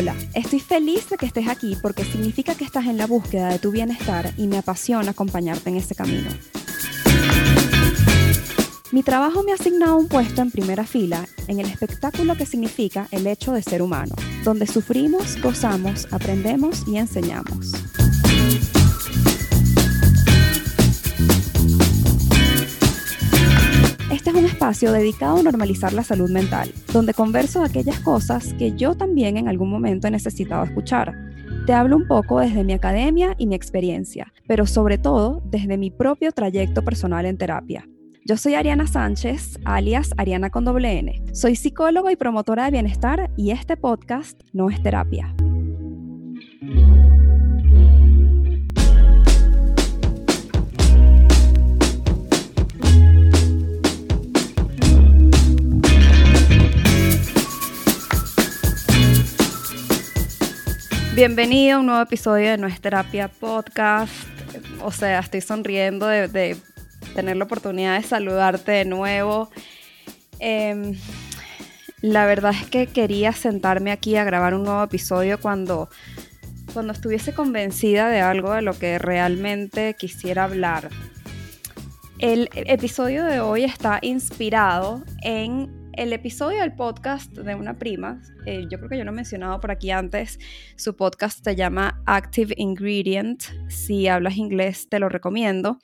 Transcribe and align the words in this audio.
Hola, 0.00 0.16
estoy 0.32 0.60
feliz 0.60 1.10
de 1.10 1.18
que 1.18 1.26
estés 1.26 1.46
aquí 1.46 1.76
porque 1.82 2.06
significa 2.06 2.54
que 2.54 2.64
estás 2.64 2.86
en 2.86 2.96
la 2.96 3.06
búsqueda 3.06 3.50
de 3.50 3.58
tu 3.58 3.70
bienestar 3.70 4.32
y 4.38 4.46
me 4.46 4.56
apasiona 4.56 5.10
acompañarte 5.10 5.68
en 5.68 5.76
ese 5.76 5.94
camino. 5.94 6.30
Mi 8.92 9.02
trabajo 9.02 9.42
me 9.42 9.52
ha 9.52 9.56
asignado 9.56 9.98
un 9.98 10.08
puesto 10.08 10.40
en 10.40 10.50
primera 10.50 10.86
fila 10.86 11.28
en 11.48 11.60
el 11.60 11.66
espectáculo 11.66 12.34
que 12.34 12.46
significa 12.46 13.08
el 13.10 13.26
hecho 13.26 13.52
de 13.52 13.62
ser 13.62 13.82
humano, 13.82 14.14
donde 14.42 14.66
sufrimos, 14.66 15.38
gozamos, 15.42 16.08
aprendemos 16.10 16.88
y 16.88 16.96
enseñamos. 16.96 17.74
Un 24.40 24.46
espacio 24.46 24.90
dedicado 24.92 25.36
a 25.36 25.42
normalizar 25.42 25.92
la 25.92 26.02
salud 26.02 26.30
mental, 26.30 26.72
donde 26.94 27.12
converso 27.12 27.62
aquellas 27.62 28.00
cosas 28.00 28.54
que 28.54 28.72
yo 28.72 28.94
también 28.94 29.36
en 29.36 29.48
algún 29.48 29.68
momento 29.68 30.08
he 30.08 30.10
necesitado 30.10 30.64
escuchar. 30.64 31.14
Te 31.66 31.74
hablo 31.74 31.98
un 31.98 32.06
poco 32.06 32.40
desde 32.40 32.64
mi 32.64 32.72
academia 32.72 33.34
y 33.36 33.46
mi 33.46 33.54
experiencia, 33.54 34.32
pero 34.46 34.64
sobre 34.64 34.96
todo 34.96 35.42
desde 35.44 35.76
mi 35.76 35.90
propio 35.90 36.32
trayecto 36.32 36.82
personal 36.82 37.26
en 37.26 37.36
terapia. 37.36 37.86
Yo 38.24 38.38
soy 38.38 38.54
Ariana 38.54 38.86
Sánchez, 38.86 39.58
alias 39.66 40.14
Ariana 40.16 40.48
con 40.48 40.64
doble 40.64 40.98
N. 40.98 41.22
Soy 41.34 41.54
psicóloga 41.54 42.10
y 42.10 42.16
promotora 42.16 42.64
de 42.64 42.70
bienestar 42.70 43.30
y 43.36 43.50
este 43.50 43.76
podcast 43.76 44.40
no 44.54 44.70
es 44.70 44.82
terapia. 44.82 45.34
Bienvenido 61.20 61.76
a 61.76 61.80
un 61.80 61.84
nuevo 61.84 62.00
episodio 62.00 62.50
de 62.50 62.56
Nuestra 62.56 63.02
Terapia 63.02 63.28
Podcast. 63.28 64.10
O 64.82 64.90
sea, 64.90 65.18
estoy 65.18 65.42
sonriendo 65.42 66.06
de, 66.06 66.56
tener 67.14 67.36
la 67.36 67.44
oportunidad 67.44 68.00
de 68.00 68.08
saludarte 68.08 68.72
de 68.72 68.84
nuevo. 68.86 69.50
Em, 70.38 70.96
la 72.00 72.24
verdad 72.24 72.54
es 72.58 72.66
que 72.70 72.86
quería 72.86 73.32
sentarme 73.32 73.92
aquí 73.92 74.16
a 74.16 74.24
grabar 74.24 74.54
un 74.54 74.62
nuevo 74.62 74.82
episodio 74.82 75.38
cuando, 75.38 75.90
cuando 76.72 76.94
estuviese 76.94 77.34
convencida 77.34 78.08
de 78.08 78.22
algo 78.22 78.54
de 78.54 78.62
lo 78.62 78.72
que 78.72 78.98
realmente 78.98 79.96
quisiera 79.98 80.44
hablar. 80.44 80.88
El 82.18 82.48
episodio 82.54 83.26
de 83.26 83.40
hoy 83.40 83.64
está 83.64 83.98
inspirado 84.00 85.04
en 85.22 85.79
el 85.94 86.12
episodio 86.12 86.60
del 86.60 86.74
podcast 86.74 87.32
de 87.32 87.54
una 87.54 87.78
prima, 87.78 88.20
eh, 88.46 88.66
yo 88.70 88.78
creo 88.78 88.88
que 88.88 88.98
yo 88.98 89.04
lo 89.04 89.10
he 89.10 89.14
mencionado 89.14 89.60
por 89.60 89.70
aquí 89.70 89.90
antes, 89.90 90.38
su 90.76 90.96
podcast 90.96 91.42
se 91.44 91.56
llama 91.56 92.02
Active 92.06 92.54
Ingredient, 92.56 93.42
si 93.68 94.08
hablas 94.08 94.36
inglés 94.36 94.88
te 94.88 94.98
lo 94.98 95.08
recomiendo. 95.08 95.78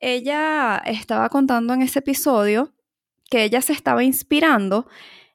Ella 0.00 0.82
estaba 0.84 1.28
contando 1.28 1.74
en 1.74 1.82
ese 1.82 2.00
episodio 2.00 2.74
que 3.30 3.44
ella 3.44 3.62
se 3.62 3.72
estaba 3.72 4.04
inspirando 4.04 4.86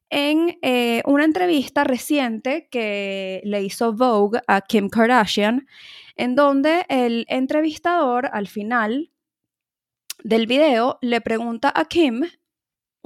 en 0.10 0.58
eh, 0.62 1.02
una 1.06 1.26
entrevista 1.26 1.84
reciente 1.84 2.68
que 2.70 3.42
le 3.44 3.64
hizo 3.64 3.94
Vogue 3.94 4.40
a 4.48 4.62
Kim 4.62 4.90
Kardashian, 4.90 5.68
en 6.16 6.36
donde 6.36 6.86
el 6.90 7.26
entrevistador 7.28 8.30
al 8.32 8.48
final 8.48 9.12
del 10.24 10.48
video 10.48 10.98
le 11.02 11.22
pregunta 11.22 11.72
a 11.76 11.86
Kim 11.86 12.24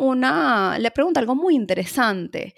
una, 0.02 0.80
le 0.80 0.90
pregunta 0.92 1.20
algo 1.20 1.36
muy 1.36 1.56
interesante. 1.56 2.56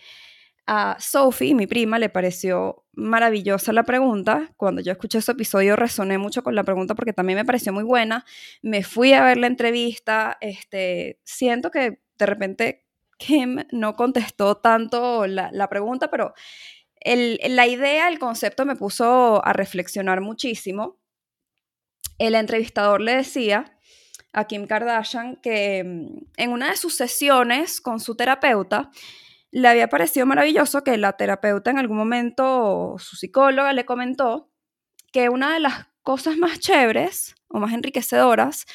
A 0.65 0.95
Sophie, 0.97 1.53
mi 1.53 1.67
prima, 1.67 1.99
le 1.99 2.07
pareció 2.07 2.85
maravillosa 2.93 3.73
la 3.73 3.83
pregunta. 3.83 4.53
Cuando 4.55 4.81
yo 4.81 4.93
escuché 4.93 5.17
ese 5.17 5.33
episodio 5.33 5.75
resoné 5.75 6.17
mucho 6.17 6.41
con 6.41 6.55
la 6.55 6.63
pregunta 6.63 6.95
porque 6.95 7.11
también 7.11 7.37
me 7.37 7.43
pareció 7.43 7.73
muy 7.73 7.83
buena. 7.83 8.25
Me 8.61 8.83
fui 8.83 9.11
a 9.11 9.25
ver 9.25 9.37
la 9.37 9.47
entrevista. 9.47 10.37
Este, 10.39 11.19
siento 11.25 11.69
que 11.69 11.99
de 12.17 12.25
repente 12.25 12.85
Kim 13.17 13.65
no 13.71 13.95
contestó 13.97 14.55
tanto 14.55 15.27
la, 15.27 15.67
pregunta, 15.69 16.09
pero 16.09 16.33
la 17.03 17.67
idea, 17.67 18.07
el 18.07 18.19
concepto 18.19 18.65
me 18.65 18.77
puso 18.77 19.45
a 19.45 19.51
reflexionar 19.51 20.21
muchísimo. 20.21 20.97
El 22.19 22.35
entrevistador 22.35 23.01
le 23.01 23.17
decía 23.17 23.77
a 24.33 24.45
Kim 24.45 24.67
Kardashian 24.67 25.37
que 25.37 25.83
mm, 25.83 26.25
en 26.37 26.51
una 26.51 26.71
de 26.71 26.77
sus 26.77 26.95
sesiones 26.95 27.79
con 27.79 27.99
su 27.99 28.15
terapeuta 28.15 28.89
le 29.51 29.67
había 29.67 29.87
parecido 29.87 30.25
maravilloso 30.25 30.83
que 30.83 30.97
la 30.97 31.13
terapeuta 31.13 31.69
en 31.69 31.77
algún 31.77 31.97
momento, 31.97 32.95
su 32.97 33.15
psicóloga, 33.15 33.71
le 33.71 33.85
comentó 33.85 34.49
que 35.11 35.29
una 35.29 35.53
de 35.53 35.59
las 35.59 35.87
cosas 36.01 36.37
más 36.37 36.59
chéveres 36.59 37.35
o 37.47 37.59
más 37.59 37.71
enriquecedoras, 37.71 38.65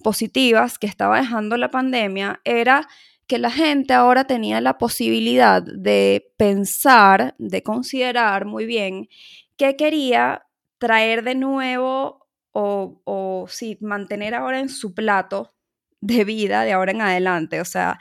positivas 0.00 0.78
que 0.78 0.86
estaba 0.86 1.20
dejando 1.20 1.56
la 1.56 1.70
pandemia 1.70 2.40
era 2.44 2.88
que 3.26 3.38
la 3.38 3.50
gente 3.50 3.94
ahora 3.94 4.24
tenía 4.24 4.60
la 4.60 4.76
posibilidad 4.76 5.62
de 5.62 6.32
pensar, 6.36 7.34
de 7.38 7.62
considerar 7.62 8.44
muy 8.44 8.66
bien 8.66 9.08
qué 9.56 9.76
quería 9.76 10.46
traer 10.78 11.22
de 11.22 11.36
nuevo 11.36 12.19
o, 12.52 13.00
o 13.04 13.46
sí, 13.48 13.78
mantener 13.80 14.34
ahora 14.34 14.60
en 14.60 14.68
su 14.68 14.94
plato 14.94 15.54
de 16.00 16.24
vida 16.24 16.64
de 16.64 16.72
ahora 16.72 16.92
en 16.92 17.02
adelante. 17.02 17.60
O 17.60 17.64
sea, 17.64 17.98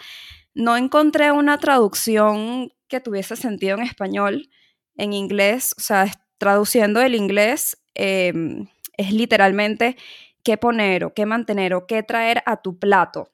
no 0.53 0.77
encontré 0.77 1.31
una 1.31 1.57
traducción 1.57 2.71
que 2.87 2.99
tuviese 2.99 3.35
sentido 3.35 3.77
en 3.77 3.83
español, 3.83 4.49
en 4.95 5.13
inglés, 5.13 5.73
o 5.77 5.81
sea, 5.81 6.11
traduciendo 6.37 7.01
el 7.01 7.15
inglés 7.15 7.77
em, 7.93 8.67
es 8.97 9.13
literalmente 9.13 9.95
qué 10.43 10.57
poner 10.57 11.05
o 11.05 11.13
qué 11.13 11.25
mantener 11.25 11.73
o 11.73 11.85
qué 11.85 12.03
traer 12.03 12.41
a 12.45 12.61
tu 12.61 12.79
plato. 12.79 13.31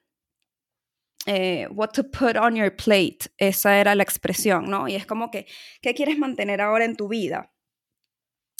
Eh, 1.26 1.66
what 1.70 1.90
to 1.90 2.04
put 2.04 2.36
on 2.36 2.54
your 2.54 2.74
plate, 2.74 3.30
esa 3.38 3.80
era 3.80 3.94
la 3.96 4.04
expresión, 4.04 4.70
¿no? 4.70 4.86
Y 4.86 4.94
es 4.94 5.06
como 5.06 5.30
que, 5.30 5.46
¿qué 5.82 5.94
quieres 5.94 6.18
mantener 6.18 6.60
ahora 6.60 6.84
en 6.84 6.94
tu 6.94 7.08
vida? 7.08 7.52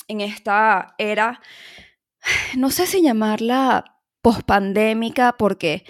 En 0.08 0.20
esta 0.20 0.94
era 0.98 1.40
no 2.56 2.70
sé 2.70 2.86
si 2.86 3.02
llamarla 3.02 3.96
pospandémica 4.22 5.36
porque 5.38 5.84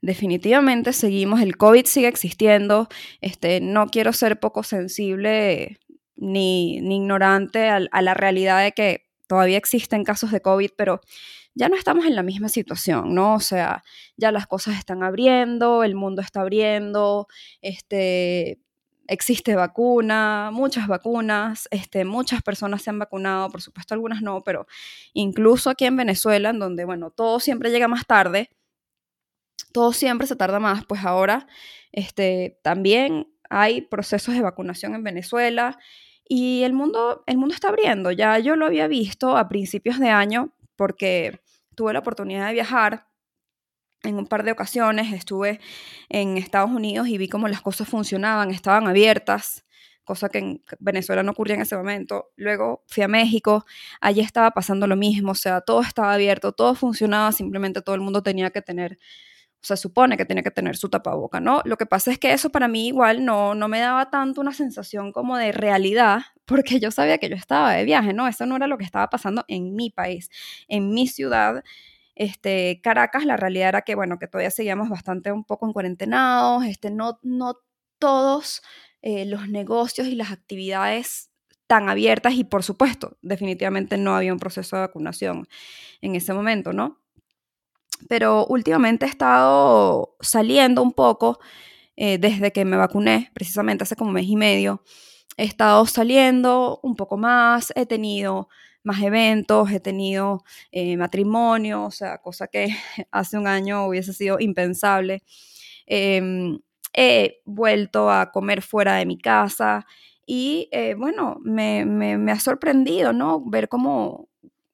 definitivamente 0.00 0.92
seguimos, 0.92 1.40
el 1.40 1.56
COVID 1.56 1.86
sigue 1.86 2.08
existiendo, 2.08 2.88
este, 3.20 3.60
no 3.60 3.86
quiero 3.86 4.12
ser 4.12 4.38
poco 4.38 4.62
sensible 4.62 5.80
ni, 6.16 6.76
ignorante 6.76 7.68
a, 7.68 7.80
a, 7.90 8.02
la 8.02 8.14
realidad 8.14 8.62
de 8.62 8.72
que 8.72 9.06
todavía 9.26 9.58
existen 9.58 10.04
casos 10.04 10.30
de 10.30 10.40
COVID, 10.40 10.70
pero 10.76 11.00
ya 11.54 11.68
no 11.68 11.76
estamos 11.76 12.06
en 12.06 12.14
la 12.14 12.22
misma 12.22 12.48
situación, 12.48 13.14
¿no? 13.14 13.34
O 13.34 13.40
sea, 13.40 13.82
ya 14.16 14.30
las 14.30 14.46
cosas 14.46 14.78
están 14.78 15.02
abriendo, 15.02 15.82
el 15.82 15.96
mundo 15.96 16.22
está 16.22 16.42
abriendo, 16.42 17.26
este, 17.62 18.60
existe 19.08 19.56
vacuna, 19.56 20.50
muchas 20.52 20.86
vacunas, 20.86 21.68
este, 21.70 22.04
muchas 22.04 22.42
personas 22.42 22.82
se 22.82 22.90
han 22.90 22.98
vacunado, 22.98 23.50
por 23.50 23.62
supuesto 23.62 23.94
algunas 23.94 24.22
no, 24.22 24.42
pero 24.42 24.66
incluso 25.14 25.70
aquí 25.70 25.86
en 25.86 25.96
Venezuela, 25.96 26.50
en 26.50 26.58
donde, 26.58 26.84
bueno, 26.84 27.10
todo 27.10 27.40
siempre 27.40 27.70
llega 27.70 27.88
más 27.88 28.06
tarde, 28.06 28.50
todo 29.72 29.92
siempre 29.92 30.26
se 30.26 30.36
tarda 30.36 30.60
más, 30.60 30.84
pues 30.86 31.04
ahora 31.04 31.46
este, 31.92 32.58
también 32.62 33.32
hay 33.50 33.80
procesos 33.82 34.34
de 34.34 34.42
vacunación 34.42 34.94
en 34.94 35.04
Venezuela 35.04 35.78
y 36.28 36.62
el 36.62 36.74
mundo, 36.74 37.24
el 37.26 37.38
mundo 37.38 37.54
está 37.54 37.68
abriendo. 37.68 38.10
Ya 38.12 38.38
yo 38.38 38.56
lo 38.56 38.66
había 38.66 38.86
visto 38.88 39.36
a 39.36 39.48
principios 39.48 39.98
de 39.98 40.10
año 40.10 40.54
porque 40.76 41.40
tuve 41.74 41.92
la 41.92 42.00
oportunidad 42.00 42.48
de 42.48 42.52
viajar 42.52 43.06
en 44.02 44.16
un 44.16 44.26
par 44.26 44.44
de 44.44 44.52
ocasiones 44.52 45.12
estuve 45.12 45.60
en 46.08 46.38
Estados 46.38 46.70
Unidos 46.70 47.08
y 47.08 47.18
vi 47.18 47.28
cómo 47.28 47.48
las 47.48 47.60
cosas 47.60 47.88
funcionaban, 47.88 48.50
estaban 48.50 48.86
abiertas, 48.86 49.64
cosa 50.04 50.28
que 50.30 50.38
en 50.38 50.62
Venezuela 50.78 51.22
no 51.22 51.32
ocurría 51.32 51.56
en 51.56 51.62
ese 51.62 51.76
momento. 51.76 52.30
Luego 52.36 52.82
fui 52.86 53.02
a 53.02 53.08
México, 53.08 53.66
allí 54.00 54.20
estaba 54.20 54.52
pasando 54.52 54.86
lo 54.86 54.96
mismo, 54.96 55.32
o 55.32 55.34
sea, 55.34 55.60
todo 55.60 55.82
estaba 55.82 56.14
abierto, 56.14 56.52
todo 56.52 56.74
funcionaba, 56.74 57.32
simplemente 57.32 57.82
todo 57.82 57.94
el 57.94 58.00
mundo 58.00 58.22
tenía 58.22 58.50
que 58.50 58.62
tener, 58.62 58.98
o 59.62 59.66
sea, 59.66 59.76
supone 59.76 60.16
que 60.16 60.24
tenía 60.24 60.42
que 60.42 60.50
tener 60.50 60.76
su 60.76 60.88
tapaboca, 60.88 61.40
¿no? 61.40 61.60
Lo 61.64 61.76
que 61.76 61.86
pasa 61.86 62.10
es 62.12 62.18
que 62.18 62.32
eso 62.32 62.50
para 62.50 62.68
mí 62.68 62.88
igual 62.88 63.24
no, 63.24 63.54
no 63.54 63.68
me 63.68 63.80
daba 63.80 64.10
tanto 64.10 64.40
una 64.40 64.54
sensación 64.54 65.12
como 65.12 65.36
de 65.36 65.52
realidad, 65.52 66.22
porque 66.46 66.80
yo 66.80 66.90
sabía 66.90 67.18
que 67.18 67.28
yo 67.28 67.36
estaba 67.36 67.72
de 67.74 67.84
viaje, 67.84 68.14
¿no? 68.14 68.28
Eso 68.28 68.46
no 68.46 68.56
era 68.56 68.66
lo 68.66 68.78
que 68.78 68.84
estaba 68.84 69.10
pasando 69.10 69.44
en 69.48 69.74
mi 69.74 69.90
país, 69.90 70.30
en 70.68 70.90
mi 70.94 71.06
ciudad 71.08 71.62
este, 72.18 72.80
Caracas, 72.82 73.24
la 73.24 73.36
realidad 73.36 73.68
era 73.68 73.82
que, 73.82 73.94
bueno, 73.94 74.18
que 74.18 74.26
todavía 74.26 74.50
seguíamos 74.50 74.88
bastante 74.88 75.30
un 75.30 75.44
poco 75.44 75.66
en 75.66 75.72
cuarentenados, 75.72 76.64
este, 76.64 76.90
no, 76.90 77.20
no 77.22 77.60
todos 78.00 78.60
eh, 79.02 79.24
los 79.24 79.48
negocios 79.48 80.08
y 80.08 80.16
las 80.16 80.32
actividades 80.32 81.30
tan 81.68 81.88
abiertas 81.88 82.34
y 82.34 82.42
por 82.42 82.64
supuesto, 82.64 83.16
definitivamente 83.22 83.96
no 83.98 84.16
había 84.16 84.32
un 84.32 84.40
proceso 84.40 84.74
de 84.74 84.82
vacunación 84.82 85.46
en 86.00 86.16
ese 86.16 86.34
momento, 86.34 86.72
¿no? 86.72 86.98
Pero 88.08 88.46
últimamente 88.46 89.06
he 89.06 89.08
estado 89.08 90.16
saliendo 90.20 90.82
un 90.82 90.92
poco 90.92 91.38
eh, 91.96 92.18
desde 92.18 92.52
que 92.52 92.64
me 92.64 92.76
vacuné, 92.76 93.30
precisamente 93.32 93.84
hace 93.84 93.96
como 93.96 94.10
mes 94.10 94.26
y 94.26 94.36
medio, 94.36 94.82
he 95.36 95.44
estado 95.44 95.86
saliendo 95.86 96.80
un 96.82 96.96
poco 96.96 97.16
más, 97.16 97.72
he 97.76 97.86
tenido 97.86 98.48
más 98.88 99.02
eventos, 99.02 99.70
he 99.70 99.80
tenido 99.80 100.44
eh, 100.72 100.96
matrimonio, 100.96 101.84
o 101.84 101.90
sea, 101.90 102.18
cosa 102.18 102.48
que 102.48 102.68
hace 103.12 103.38
un 103.38 103.46
año 103.46 103.86
hubiese 103.86 104.12
sido 104.12 104.40
impensable. 104.40 105.22
Em, 105.86 106.58
he 106.94 107.40
vuelto 107.44 108.10
a 108.10 108.32
comer 108.32 108.62
fuera 108.62 108.96
de 108.96 109.06
mi 109.06 109.18
casa 109.18 109.86
y 110.26 110.68
eh, 110.72 110.94
bueno, 110.94 111.38
me, 111.42 111.84
me, 111.86 112.32
ha 112.32 112.40
sorprendido, 112.40 113.12
¿no? 113.12 113.42
Ver 113.46 113.68
cómo, 113.68 114.28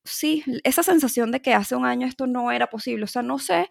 sí, 0.04 0.42
esa 0.64 0.82
sensación 0.82 1.32
de 1.32 1.42
que 1.42 1.54
hace 1.54 1.76
un 1.76 1.84
año 1.86 2.06
esto 2.06 2.26
no 2.26 2.50
era 2.52 2.68
posible, 2.68 3.04
o 3.04 3.08
sea, 3.08 3.22
no 3.22 3.38
sé 3.38 3.68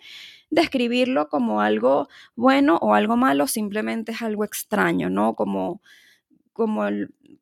describirlo 0.49 1.29
como 1.29 1.61
algo 1.61 2.07
bueno 2.35 2.77
o 2.81 2.93
algo 2.93 3.17
malo, 3.17 3.47
simplemente 3.47 4.11
es 4.13 4.21
algo 4.21 4.43
extraño, 4.45 5.09
¿no? 5.09 5.35
Como, 5.35 5.81
como, 6.53 6.83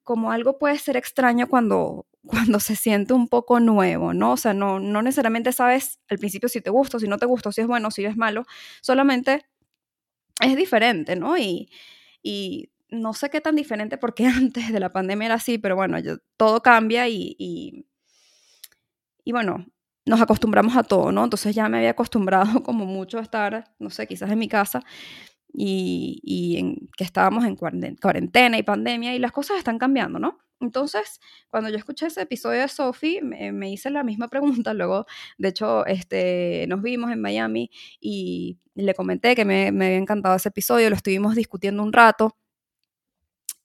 como 0.04 0.32
algo 0.32 0.58
puede 0.60 0.78
ser 0.80 0.98
extraño 0.98 1.48
cuando, 1.48 2.06
cuando 2.26 2.60
se 2.60 2.76
siente 2.76 3.14
un 3.14 3.28
poco 3.28 3.60
nuevo, 3.60 4.14
¿no? 4.14 4.34
O 4.34 4.38
sea, 4.38 4.54
no, 4.54 4.80
no 4.80 5.02
necesariamente 5.02 5.52
sabes 5.54 6.00
al 6.10 6.20
principio 6.20 6.50
si 6.50 6.62
te 6.62 6.70
gusta, 6.70 7.00
si 7.00 7.08
no 7.08 7.18
te 7.18 7.26
gusta, 7.26 7.52
si 7.52 7.62
es 7.62 7.68
bueno, 7.68 7.92
si 7.92 8.06
es 8.06 8.16
malo, 8.18 8.46
solamente 8.82 9.46
es 10.42 10.56
diferente, 10.56 11.16
¿no? 11.16 11.38
Y, 11.38 11.70
y 12.24 12.72
no 12.90 13.14
sé 13.14 13.30
qué 13.30 13.42
tan 13.42 13.56
diferente 13.56 13.98
porque 13.98 14.26
antes 14.28 14.72
de 14.72 14.80
la 14.80 14.92
pandemia 14.92 15.28
era 15.28 15.36
así, 15.36 15.58
pero 15.58 15.76
bueno, 15.76 15.98
todo 16.38 16.62
cambia 16.62 17.08
y, 17.08 17.36
y, 17.40 17.86
y, 19.24 19.32
bueno, 19.32 19.66
nos 20.06 20.22
acostumbramos 20.22 20.76
a 20.76 20.84
todo, 20.84 21.12
¿no? 21.12 21.24
Entonces 21.24 21.56
ya 21.56 21.70
me 21.70 21.78
había 21.78 21.92
acostumbrado 21.92 22.64
como 22.64 22.86
mucho 22.86 23.20
a 23.20 23.22
estar, 23.22 23.74
no 23.80 23.90
sé, 23.90 24.08
quizás 24.08 24.32
en 24.32 24.40
mi 24.40 24.48
casa 24.48 24.84
y, 25.54 26.88
que 26.98 27.04
estábamos 27.04 27.46
en 27.46 27.56
cuarentena 27.56 28.58
y 28.58 28.64
pandemia 28.64 29.16
y 29.16 29.20
las 29.20 29.32
cosas 29.32 29.58
están 29.58 29.78
cambiando, 29.78 30.20
¿no? 30.20 30.40
Entonces, 30.62 31.20
cuando 31.50 31.70
yo 31.70 31.78
escuché 31.78 32.06
ese 32.06 32.22
episodio 32.22 32.62
de 32.62 32.68
Sophie, 32.68 33.22
me, 33.22 33.72
hice 33.72 33.90
la 33.90 34.04
misma 34.04 34.28
pregunta. 34.64 34.74
Luego, 34.74 35.06
de 35.38 35.50
hecho, 35.50 35.86
este, 35.86 36.66
nos 36.68 36.82
vimos 36.82 37.12
en 37.12 37.22
Miami 37.22 37.72
y 38.00 38.60
le 38.76 38.94
comenté 38.94 39.36
que 39.36 39.46
me, 39.46 39.72
me 39.72 39.88
había 39.88 39.98
encantado 39.98 40.36
ese 40.36 40.50
episodio, 40.50 40.90
lo 40.90 40.96
estuvimos 40.96 41.36
discutiendo 41.36 41.84
un 41.84 41.92
rato 41.92 42.38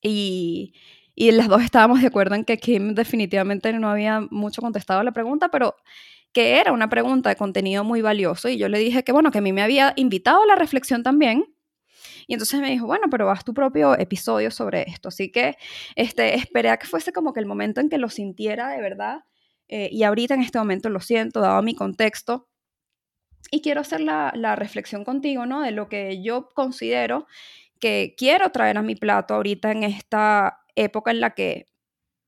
y, 0.03 0.75
y 1.15 1.31
las 1.33 1.49
dos 1.49 1.63
estábamos 1.63 2.01
de 2.01 2.09
acuerdo 2.09 2.35
en 2.35 2.45
que 2.45 2.59
Kim 2.59 2.95
definitivamente 2.95 3.73
no 3.73 3.91
había 3.91 4.21
mucho 4.31 4.63
contestado 4.63 5.01
a 5.01 5.05
la 5.05 5.13
pregunta, 5.13 5.51
pero 5.51 5.77
que 6.33 6.61
era 6.61 6.73
una 6.73 6.89
pregunta 6.89 7.31
de 7.31 7.37
contenido 7.37 7.85
muy 7.85 8.03
valioso 8.03 8.49
y 8.49 8.59
yo 8.59 8.69
le 8.69 8.79
dije 8.79 9.05
que 9.05 9.13
bueno, 9.13 9.31
que 9.31 9.39
a 9.39 9.41
mí 9.41 9.53
me 9.53 9.63
había 9.63 9.95
invitado 9.97 10.43
a 10.43 10.47
la 10.47 10.57
reflexión 10.57 11.03
también 11.03 11.56
y 12.27 12.35
entonces 12.35 12.61
me 12.61 12.71
dijo, 12.71 12.87
bueno, 12.87 13.07
pero 13.11 13.31
haz 13.31 13.45
tu 13.45 13.55
propio 13.55 13.99
episodio 13.99 14.51
sobre 14.51 14.83
esto. 14.83 15.09
Así 15.09 15.31
que 15.31 15.57
este, 15.95 16.35
esperé 16.35 16.71
a 16.71 16.77
que 16.77 16.87
fuese 16.87 17.13
como 17.13 17.33
que 17.33 17.41
el 17.41 17.47
momento 17.47 17.81
en 17.81 17.89
que 17.89 17.99
lo 17.99 18.09
sintiera 18.09 18.69
de 18.71 18.81
verdad. 18.81 19.21
Eh, 19.69 19.89
y 19.93 20.03
ahorita 20.03 20.35
en 20.35 20.43
este 20.43 20.59
momento 20.59 20.89
lo 20.89 21.01
siento, 21.01 21.41
dado 21.41 21.63
mi 21.63 21.75
contexto. 21.75 22.49
Y 23.51 23.63
quiero 23.63 23.81
hacer 23.81 24.01
la, 24.01 24.33
la 24.35 24.57
reflexión 24.57 25.05
contigo, 25.05 25.47
¿no? 25.47 25.63
De 25.63 25.71
lo 25.71 25.89
que 25.89 26.21
yo 26.21 26.49
considero 26.53 27.27
que 27.79 28.15
quiero 28.17 28.51
traer 28.51 28.79
a 28.79 28.83
mi 28.83 28.97
plato 28.97 29.35
ahorita 29.35 29.71
en 29.71 29.85
esta 29.85 30.65
época 30.75 31.13
en 31.13 31.21
la 31.21 31.31
que 31.31 31.67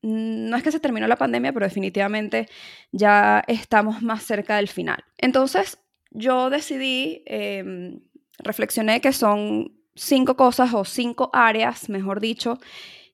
no 0.02 0.56
es 0.56 0.62
que 0.62 0.70
se 0.70 0.78
terminó 0.78 1.08
la 1.08 1.16
pandemia, 1.16 1.52
pero 1.52 1.66
definitivamente 1.66 2.48
ya 2.92 3.42
estamos 3.48 4.00
más 4.02 4.22
cerca 4.22 4.56
del 4.56 4.68
final. 4.68 5.04
Entonces, 5.16 5.78
yo 6.10 6.50
decidí, 6.50 7.22
em, 7.26 8.00
reflexioné 8.38 9.00
que 9.00 9.12
son 9.12 9.77
cinco 9.98 10.36
cosas 10.36 10.72
o 10.74 10.84
cinco 10.84 11.30
áreas, 11.32 11.88
mejor 11.88 12.20
dicho, 12.20 12.58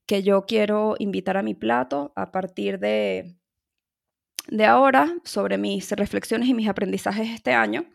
que 0.06 0.22
yo 0.22 0.44
quiero 0.46 0.96
invitar 0.98 1.36
a 1.36 1.42
mi 1.42 1.54
plato 1.54 2.12
a 2.14 2.30
partir 2.30 2.78
de, 2.78 3.36
de 4.48 4.64
ahora 4.66 5.14
sobre 5.24 5.58
mis 5.58 5.90
reflexiones 5.92 6.48
y 6.48 6.54
mis 6.54 6.68
aprendizajes 6.68 7.30
este 7.30 7.52
año. 7.52 7.86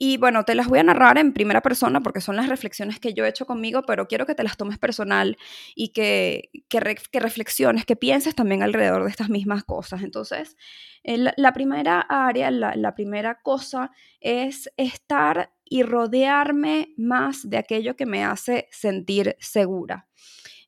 Y 0.00 0.16
bueno, 0.16 0.44
te 0.44 0.54
las 0.54 0.68
voy 0.68 0.78
a 0.78 0.84
narrar 0.84 1.18
en 1.18 1.32
primera 1.32 1.60
persona 1.60 2.00
porque 2.00 2.20
son 2.20 2.36
las 2.36 2.48
reflexiones 2.48 3.00
que 3.00 3.14
yo 3.14 3.24
he 3.24 3.28
hecho 3.28 3.46
conmigo, 3.46 3.82
pero 3.82 4.06
quiero 4.06 4.26
que 4.26 4.36
te 4.36 4.44
las 4.44 4.56
tomes 4.56 4.78
personal 4.78 5.36
y 5.74 5.88
que, 5.88 6.50
que, 6.68 6.78
reflexiones, 6.78 7.84
que 7.84 7.96
pienses 7.96 8.36
también 8.36 8.62
alrededor 8.62 9.02
de 9.02 9.10
estas 9.10 9.28
mismas 9.28 9.64
cosas. 9.64 10.02
Entonces, 10.02 10.56
la 11.02 11.52
primera 11.52 12.00
área, 12.00 12.52
la, 12.52 12.76
la 12.76 12.94
primera 12.94 13.40
cosa 13.42 13.90
es 14.20 14.70
estar 14.76 15.52
y 15.70 15.82
rodearme 15.82 16.94
más 16.96 17.48
de 17.48 17.58
aquello 17.58 17.96
que 17.96 18.06
me 18.06 18.24
hace 18.24 18.68
sentir 18.70 19.36
segura. 19.40 20.08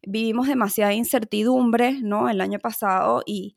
Vivimos 0.02 0.49
demasiada 0.49 0.94
incertidumbre, 0.94 2.00
¿no? 2.00 2.29
El 2.29 2.41
año 2.41 2.58
pasado 2.58 3.23
y, 3.26 3.56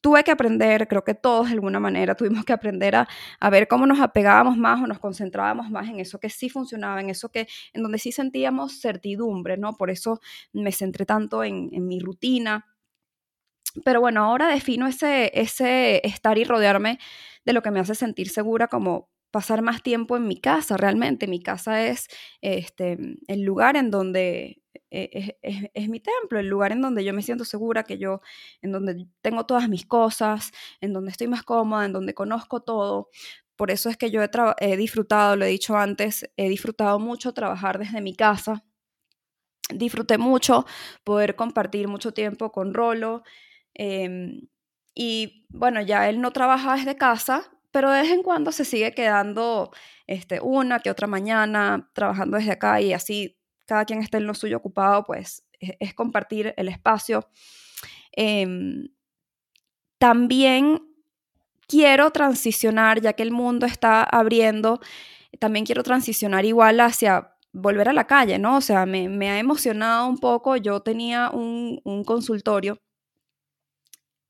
tuve 0.00 0.24
que 0.24 0.30
aprender, 0.30 0.88
creo 0.88 1.04
que 1.04 1.12
todos 1.14 1.48
de 1.48 1.52
alguna 1.52 1.78
manera 1.78 2.14
tuvimos 2.16 2.44
que 2.44 2.54
aprender 2.54 2.96
a, 2.96 3.06
ver 3.50 3.68
cómo 3.68 3.86
nos 3.86 4.00
apegábamos 4.00 4.56
más 4.56 4.82
o 4.82 4.86
nos 4.86 4.98
concentrábamos 4.98 5.70
más 5.70 5.88
en 5.88 6.00
eso 6.00 6.18
que 6.18 6.30
sí 6.30 6.48
funcionaba, 6.48 7.00
en 7.00 7.10
eso 7.10 7.30
que, 7.30 7.46
en 7.74 7.82
donde 7.82 7.98
sí 7.98 8.12
sentíamos 8.12 8.80
certidumbre, 8.80 9.58
¿no? 9.58 9.74
Por 9.74 9.90
eso 9.90 10.20
me 10.52 10.72
centré 10.72 11.04
tanto 11.04 11.44
en, 11.44 11.70
en 11.72 11.86
mi 11.86 12.00
rutina. 12.00 12.66
Pero 13.84 14.00
bueno, 14.00 14.24
ahora 14.24 14.48
defino 14.48 14.86
ese, 14.86 15.30
ese 15.34 16.00
estar 16.06 16.38
y 16.38 16.44
rodearme 16.44 16.98
de 17.44 17.52
lo 17.52 17.62
que 17.62 17.70
me 17.70 17.80
hace 17.80 17.94
sentir 17.94 18.30
segura 18.30 18.68
como 18.68 19.10
pasar 19.38 19.62
más 19.62 19.84
tiempo 19.84 20.16
en 20.16 20.26
mi 20.26 20.40
casa, 20.40 20.76
realmente. 20.76 21.28
Mi 21.28 21.40
casa 21.40 21.86
es 21.86 22.08
este, 22.40 22.98
el 23.28 23.42
lugar 23.42 23.76
en 23.76 23.92
donde 23.92 24.62
e, 24.90 25.38
es, 25.74 25.88
mi 25.88 26.00
templo, 26.00 26.40
el 26.40 26.48
lugar 26.48 26.72
en 26.72 26.82
donde 26.82 27.04
yo 27.04 27.14
me 27.14 27.22
siento 27.22 27.44
segura, 27.44 27.84
que 27.84 27.98
yo, 27.98 28.20
en 28.62 28.72
donde 28.72 29.06
tengo 29.20 29.46
todas 29.46 29.68
mis 29.68 29.86
cosas, 29.86 30.50
en 30.80 30.92
donde 30.92 31.12
estoy 31.12 31.28
más 31.28 31.44
cómoda, 31.44 31.86
en 31.86 31.92
donde 31.92 32.14
conozco 32.14 32.62
todo. 32.62 33.10
Por 33.54 33.70
eso 33.70 33.88
es 33.90 33.96
que 33.96 34.10
yo 34.10 34.24
he, 34.24 34.30
he 34.58 34.76
disfrutado, 34.76 35.36
lo 35.36 35.44
he 35.44 35.50
dicho 35.50 35.76
antes, 35.76 36.28
he 36.36 36.48
disfrutado 36.48 36.98
mucho 36.98 37.32
trabajar 37.32 37.78
desde 37.78 38.00
mi 38.00 38.16
casa. 38.16 38.64
Disfruté 39.72 40.18
mucho 40.18 40.66
poder 41.04 41.36
compartir 41.36 41.86
mucho 41.86 42.12
tiempo 42.12 42.50
con 42.50 42.74
Rolo. 42.74 43.22
Em, 43.74 44.48
y 44.96 45.46
bueno, 45.50 45.80
ya 45.80 46.08
él 46.08 46.20
no 46.20 46.32
trabaja 46.32 46.74
desde 46.74 46.96
casa, 46.96 47.52
pero 47.70 47.90
de 47.90 48.02
vez 48.02 48.10
en 48.10 48.22
cuando 48.22 48.52
se 48.52 48.64
sigue 48.64 48.92
quedando 48.92 49.70
este, 50.06 50.40
una 50.40 50.80
que 50.80 50.90
otra 50.90 51.06
mañana 51.06 51.90
trabajando 51.94 52.36
desde 52.36 52.52
acá 52.52 52.80
y 52.80 52.92
así 52.92 53.38
cada 53.66 53.84
quien 53.84 54.00
está 54.00 54.18
en 54.18 54.26
lo 54.26 54.34
suyo 54.34 54.56
ocupado, 54.56 55.04
pues 55.04 55.44
es, 55.60 55.94
compartir 55.94 56.54
el 56.56 56.68
espacio. 56.68 57.28
Em, 58.12 58.88
también 59.98 60.80
quiero 61.66 62.10
transicionar, 62.10 63.00
ya 63.00 63.12
que 63.12 63.22
el 63.22 63.32
mundo 63.32 63.66
está 63.66 64.02
abriendo, 64.04 64.80
también 65.38 65.66
quiero 65.66 65.82
transicionar 65.82 66.44
igual 66.46 66.80
hacia 66.80 67.34
volver 67.52 67.88
a 67.88 67.92
la 67.92 68.06
calle, 68.06 68.38
¿no? 68.38 68.56
O 68.56 68.60
sea, 68.62 68.86
me, 68.86 69.08
me 69.08 69.30
ha 69.30 69.38
emocionado 69.38 70.08
un 70.08 70.18
poco. 70.18 70.56
Yo 70.56 70.80
tenía 70.80 71.30
un 71.30 72.04
consultorio 72.04 72.78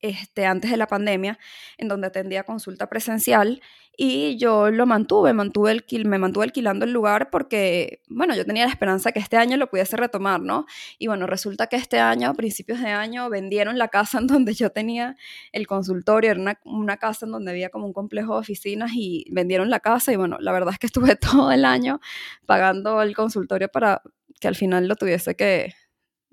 este, 0.01 0.45
antes 0.45 0.71
de 0.71 0.77
la 0.77 0.87
pandemia, 0.87 1.39
en 1.77 1.87
donde 1.87 2.07
atendía 2.07 2.43
consulta 2.43 2.87
presencial 2.87 3.61
y 4.01 4.37
yo 4.37 4.71
lo 4.71 4.85
mantuve, 4.85 5.33
mantuve 5.33 5.71
el, 5.71 6.05
me 6.05 6.17
mantuve 6.17 6.45
alquilando 6.45 6.85
el 6.85 6.93
lugar 6.93 7.29
porque, 7.29 8.01
bueno, 8.07 8.33
yo 8.33 8.45
tenía 8.45 8.63
la 8.63 8.71
esperanza 8.71 9.11
que 9.11 9.19
este 9.19 9.35
año 9.35 9.57
lo 9.57 9.69
pudiese 9.69 9.97
retomar, 9.97 10.39
¿no? 10.39 10.65
Y 10.97 11.07
bueno, 11.07 11.27
resulta 11.27 11.67
que 11.67 11.75
este 11.75 11.99
año, 11.99 12.29
a 12.29 12.33
principios 12.33 12.79
de 12.79 12.87
año, 12.91 13.29
vendieron 13.29 13.77
la 13.77 13.89
casa 13.89 14.19
en 14.19 14.27
donde 14.27 14.53
yo 14.53 14.69
tenía 14.69 15.17
el 15.51 15.67
consultorio, 15.67 16.31
era 16.31 16.39
una, 16.39 16.59
una 16.63 16.95
casa 16.95 17.25
en 17.25 17.33
donde 17.33 17.51
había 17.51 17.69
como 17.69 17.87
un 17.87 17.93
complejo 17.93 18.35
de 18.35 18.39
oficinas 18.39 18.91
y 18.93 19.25
vendieron 19.31 19.69
la 19.69 19.81
casa 19.81 20.13
y 20.13 20.15
bueno, 20.15 20.37
la 20.39 20.53
verdad 20.53 20.71
es 20.71 20.79
que 20.79 20.87
estuve 20.91 21.17
todo 21.17 21.51
el 21.51 21.65
año 21.65 21.99
pagando 22.45 23.01
el 23.01 23.13
consultorio 23.13 23.67
para 23.67 24.01
que 24.39 24.47
al 24.47 24.55
final 24.55 24.87
lo 24.87 24.95
tuviese 24.95 25.35
que 25.35 25.73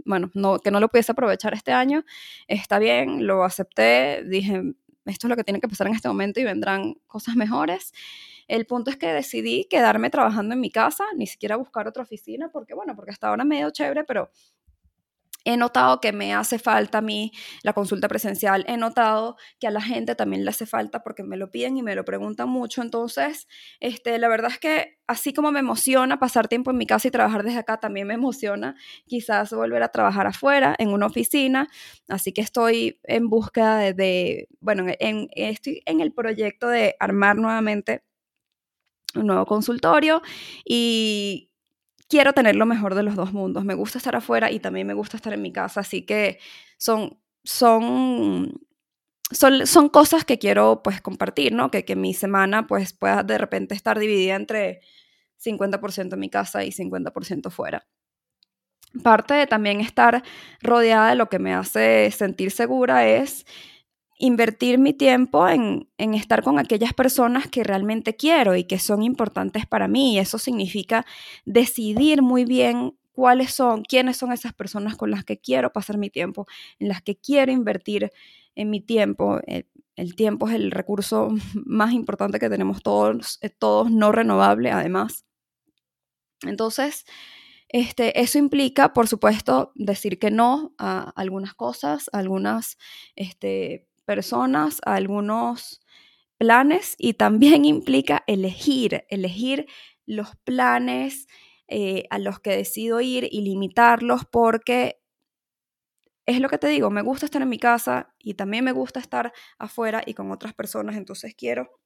bueno, 0.07 0.31
no, 0.35 0.59
que 0.59 0.71
no 0.71 0.81
lo 0.81 0.89
pudiese 0.89 1.13
aprovechar 1.13 1.53
este 1.55 1.73
año, 1.73 2.05
está 2.49 2.79
bien, 2.79 3.27
lo 3.27 3.45
acepté, 3.45 4.23
dije, 4.25 4.63
esto 5.05 5.27
es 5.27 5.29
lo 5.29 5.37
que 5.37 5.45
tiene 5.45 5.61
que 5.61 5.69
pasar 5.69 5.87
en 5.87 5.95
este 5.95 6.09
momento 6.09 6.41
y 6.41 6.45
vendrán 6.45 6.95
cosas 7.07 7.37
mejores. 7.37 7.93
El 8.49 8.67
punto 8.67 8.91
es 8.91 8.97
que 8.97 9.09
decidí 9.09 9.67
quedarme 9.69 10.11
trabajando 10.11 10.55
en 10.55 10.61
mi 10.61 10.71
casa, 10.71 11.05
ni 11.17 11.27
siquiera 11.27 11.57
buscar 11.57 11.89
otra 11.89 12.03
oficina, 12.05 12.49
porque 12.51 12.75
bueno, 12.75 12.95
porque 12.95 13.11
hasta 13.11 13.29
ahora 13.29 13.45
medio 13.45 13.71
chévere, 13.71 14.05
pero 14.05 14.31
he 15.47 15.57
notado 15.57 16.01
que 16.01 16.13
me 16.13 16.35
hace 16.35 16.59
falta 16.59 16.99
a 16.99 17.01
mí 17.01 17.33
la 17.63 17.73
consulta 17.73 18.09
presencial, 18.09 18.65
he 18.69 18.77
notado 18.77 19.37
que 19.61 19.69
a 19.69 19.71
la 19.71 19.81
gente 19.81 20.17
también 20.17 20.45
le 20.45 20.51
hace 20.51 20.67
falta 20.67 21.03
porque 21.03 21.23
me 21.23 21.37
lo 21.37 21.51
piden 21.51 21.77
y 21.77 21.83
me 21.83 21.95
lo 21.95 22.05
preguntan 22.05 22.49
mucho, 22.49 22.83
entonces, 22.83 23.47
este, 23.81 24.19
la 24.19 24.29
verdad 24.29 24.51
es 24.51 24.59
que 24.59 24.99
así 25.07 25.33
como 25.33 25.53
me 25.53 25.61
emociona 25.61 26.19
pasar 26.19 26.49
tiempo 26.49 26.73
en 26.73 26.79
mi 26.79 26.87
casa 26.87 27.07
y 27.07 27.13
trabajar 27.13 27.45
desde 27.45 27.59
acá, 27.59 27.79
también 27.79 28.09
me 28.09 28.15
emociona 28.15 28.75
quizás 29.07 29.53
volver 29.53 29.83
a 29.85 29.89
trabajar 29.89 30.27
afuera, 30.27 30.75
en 30.79 30.91
una 30.91 31.07
oficina, 31.07 31.69
así 32.09 32.33
que 32.33 32.41
estoy 32.41 32.99
en 33.05 33.29
búsqueda 33.29 33.93
de, 33.93 34.49
bueno, 34.61 34.85
en, 34.99 35.29
estoy 35.33 35.81
en 35.87 36.01
el 36.01 36.13
proyecto 36.13 36.69
de 36.69 36.97
armar 36.99 37.37
nuevamente 37.37 38.03
un 39.15 39.27
nuevo 39.29 39.47
consultorio 39.47 40.23
y 40.65 41.51
quiero 42.09 42.33
tener 42.33 42.57
lo 42.57 42.67
mejor 42.67 42.95
de 42.95 43.03
los 43.03 43.17
dos 43.17 43.33
mundos. 43.33 43.65
Me 43.65 43.75
gusta 43.75 43.99
estar 43.99 44.17
afuera 44.17 44.51
y 44.51 44.61
también 44.61 44.87
me 44.87 44.95
gusta 44.95 45.17
estar 45.17 45.33
en 45.33 45.43
mi 45.43 45.53
casa, 45.53 45.81
así 45.81 46.05
que 46.05 46.39
son, 46.79 47.19
son, 47.45 48.61
son, 49.31 49.67
son 49.67 49.89
cosas 49.89 50.25
que 50.25 50.39
quiero 50.39 50.83
pues 50.83 51.01
compartir, 51.01 51.53
¿no? 51.53 51.71
Que, 51.71 51.85
que 51.85 51.97
mi 51.97 52.15
semana 52.15 52.67
pues 52.67 52.93
pueda 52.93 53.23
de 53.23 53.39
repente 53.39 53.75
estar 53.75 53.99
dividida 53.99 54.37
entre 54.37 54.81
50% 55.45 56.15
en 56.15 56.21
mi 56.21 56.31
casa 56.31 56.65
y 56.65 56.71
50% 56.71 57.51
fuera. 57.51 57.87
Parte 59.03 59.35
de 59.35 59.47
también 59.47 59.81
estar 59.81 60.23
rodeada 60.63 61.11
de 61.11 61.17
lo 61.17 61.29
que 61.29 61.39
me 61.39 61.55
hace 61.55 62.11
sentir 62.11 62.51
segura 62.51 63.07
es 63.07 63.45
invertir 64.19 64.79
mi 64.79 64.93
tiempo 64.93 65.47
en, 65.49 65.89
estar 65.99 66.43
con 66.43 66.59
aquellas 66.59 66.95
personas 66.95 67.49
que 67.49 67.65
realmente 67.65 68.17
quiero 68.17 68.57
y 68.57 68.65
que 68.65 68.79
son 68.79 69.03
importantes 69.03 69.67
para 69.67 69.89
mí. 69.89 70.15
Y 70.15 70.19
eso 70.19 70.39
significa 70.39 71.05
decidir 71.45 72.23
muy 72.23 72.45
bien 72.45 72.97
cuáles 73.13 73.53
son, 73.53 73.83
quiénes 73.83 74.17
son 74.17 74.33
esas 74.33 74.53
personas 74.53 74.97
con 74.97 75.11
las 75.11 75.25
que 75.25 75.39
quiero 75.39 75.73
pasar 75.73 75.99
mi 75.99 76.11
tiempo, 76.11 76.47
en 76.79 76.89
las 76.89 77.03
que 77.03 77.17
quiero 77.17 77.53
invertir 77.53 78.11
en 78.55 78.71
mi 78.71 78.81
tiempo. 78.81 79.41
El, 79.47 79.67
el 79.97 80.15
tiempo 80.15 80.49
es 80.49 80.55
el 80.55 80.71
recurso 80.71 81.29
más 81.67 81.93
importante 81.93 82.39
que 82.39 82.51
tenemos 82.51 82.83
todos, 82.83 83.39
eh, 83.43 83.51
todos 83.51 83.91
no 83.91 84.13
renovable 84.13 84.71
además. 84.71 85.25
Entonces, 86.43 87.05
este, 87.69 88.21
eso 88.21 88.39
implica, 88.39 88.93
por 88.93 89.09
supuesto, 89.09 89.73
decir 89.75 90.19
que 90.19 90.31
no 90.31 90.75
a 90.79 91.11
algunas 91.17 91.55
cosas, 91.55 92.09
algunas 92.13 92.79
este, 93.17 93.86
personas, 94.07 94.81
a 94.87 94.95
algunos 94.95 95.81
planes 96.39 96.95
y 96.99 97.15
también 97.15 97.65
implica 97.67 98.25
elegir, 98.27 99.05
elegir 99.11 99.67
los 100.07 100.37
planes 100.45 101.27
eh, 101.69 102.05
a 102.11 102.19
los 102.19 102.41
que 102.41 102.51
decido 102.57 103.01
ir 103.01 103.29
y 103.31 103.43
limitarlos 103.43 104.25
porque 104.25 105.01
es 106.27 106.41
lo 106.41 106.49
que 106.49 106.59
te 106.59 106.69
digo, 106.69 106.91
me 106.91 107.03
gusta 107.03 107.27
estar 107.27 107.43
en 107.43 107.49
mi 107.49 107.59
casa 107.59 108.15
y 108.19 108.35
también 108.35 108.65
me 108.65 108.73
gusta 108.73 108.99
estar 109.01 109.33
afuera 109.59 110.03
y 110.05 110.15
con 110.15 110.31
otras 110.33 110.55
personas, 110.55 110.97
entonces 110.97 111.35
quiero 111.37 111.81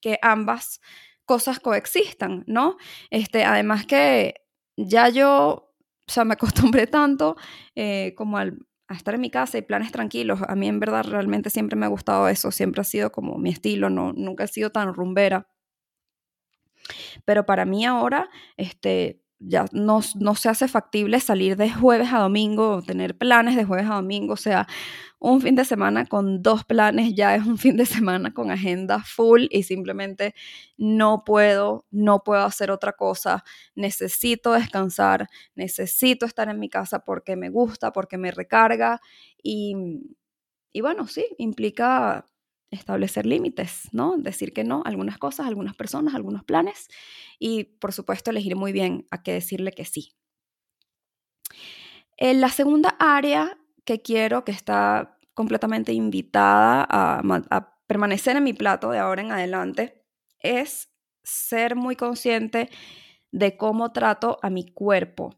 que 0.00 0.18
ambas 0.22 0.80
cosas 1.24 1.60
coexistan, 1.60 2.44
¿no? 2.46 2.76
Este, 3.10 3.44
además 3.44 3.86
que 3.86 4.34
ya 4.76 5.08
yo, 5.08 5.72
o 6.06 6.10
sea, 6.10 6.24
me 6.24 6.34
acostumbré 6.34 6.86
tanto 6.86 7.36
eh, 7.74 8.14
como 8.16 8.36
al, 8.36 8.58
a 8.92 8.96
estar 8.96 9.14
en 9.14 9.20
mi 9.20 9.30
casa 9.30 9.58
y 9.58 9.62
planes 9.62 9.92
tranquilos. 9.92 10.40
A 10.46 10.54
mí 10.54 10.68
en 10.68 10.80
verdad 10.80 11.04
realmente 11.04 11.50
siempre 11.50 11.76
me 11.76 11.86
ha 11.86 11.88
gustado 11.88 12.28
eso, 12.28 12.50
siempre 12.50 12.80
ha 12.80 12.84
sido 12.84 13.12
como 13.12 13.38
mi 13.38 13.50
estilo, 13.50 13.90
no, 13.90 14.12
nunca 14.12 14.44
he 14.44 14.48
sido 14.48 14.70
tan 14.70 14.94
rumbera. 14.94 15.48
Pero 17.24 17.46
para 17.46 17.64
mí 17.64 17.84
ahora, 17.84 18.28
este, 18.56 19.20
ya 19.44 19.66
no, 19.72 20.00
no, 20.18 20.34
se 20.34 20.48
hace 20.48 20.68
factible 20.68 21.20
salir 21.20 21.56
de 21.56 21.70
jueves 21.70 22.12
a 22.12 22.18
domingo, 22.18 22.82
tener 22.82 23.16
planes 23.16 23.56
de 23.56 23.64
jueves 23.64 23.86
a 23.90 23.94
domingo, 23.96 24.34
o 24.34 24.36
sea, 24.36 24.66
un 25.18 25.40
fin 25.40 25.54
de 25.54 25.64
semana 25.64 26.06
con 26.06 26.42
dos 26.42 26.64
planes 26.64 27.14
ya 27.14 27.34
es 27.36 27.46
un 27.46 27.58
fin 27.58 27.76
de 27.76 27.86
semana 27.86 28.32
con 28.32 28.50
agenda 28.50 29.02
full 29.04 29.46
y 29.50 29.62
simplemente 29.64 30.34
no 30.76 31.24
puedo, 31.24 31.86
no 31.90 32.22
puedo 32.24 32.42
hacer 32.44 32.70
otra 32.70 32.92
cosa, 32.92 33.44
necesito 33.74 34.52
descansar, 34.52 35.28
necesito 35.54 36.26
estar 36.26 36.48
en 36.48 36.58
mi 36.58 36.68
casa 36.68 37.00
porque 37.00 37.36
me 37.36 37.50
gusta, 37.50 37.92
porque 37.92 38.18
me 38.18 38.30
recarga 38.30 39.00
y, 39.42 39.74
y 40.72 40.80
bueno, 40.80 41.06
sí, 41.06 41.26
implica 41.38 42.26
establecer 42.72 43.26
límites, 43.26 43.88
¿no? 43.92 44.16
Decir 44.18 44.52
que 44.52 44.64
no 44.64 44.82
algunas 44.84 45.18
cosas, 45.18 45.46
algunas 45.46 45.76
personas, 45.76 46.14
algunos 46.14 46.44
planes 46.44 46.88
y 47.38 47.64
por 47.64 47.92
supuesto 47.92 48.30
elegir 48.30 48.56
muy 48.56 48.72
bien 48.72 49.06
a 49.10 49.22
qué 49.22 49.32
decirle 49.32 49.72
que 49.72 49.84
sí. 49.84 50.14
En 52.16 52.40
la 52.40 52.48
segunda 52.48 52.96
área 52.98 53.58
que 53.84 54.00
quiero, 54.00 54.44
que 54.44 54.52
está 54.52 55.18
completamente 55.34 55.92
invitada 55.92 56.86
a, 56.88 57.20
a 57.50 57.76
permanecer 57.86 58.36
en 58.36 58.44
mi 58.44 58.52
plato 58.52 58.90
de 58.90 58.98
ahora 58.98 59.22
en 59.22 59.32
adelante, 59.32 60.04
es 60.40 60.90
ser 61.22 61.76
muy 61.76 61.96
consciente 61.96 62.68
de 63.30 63.56
cómo 63.56 63.92
trato 63.92 64.38
a 64.42 64.50
mi 64.50 64.66
cuerpo. 64.66 65.34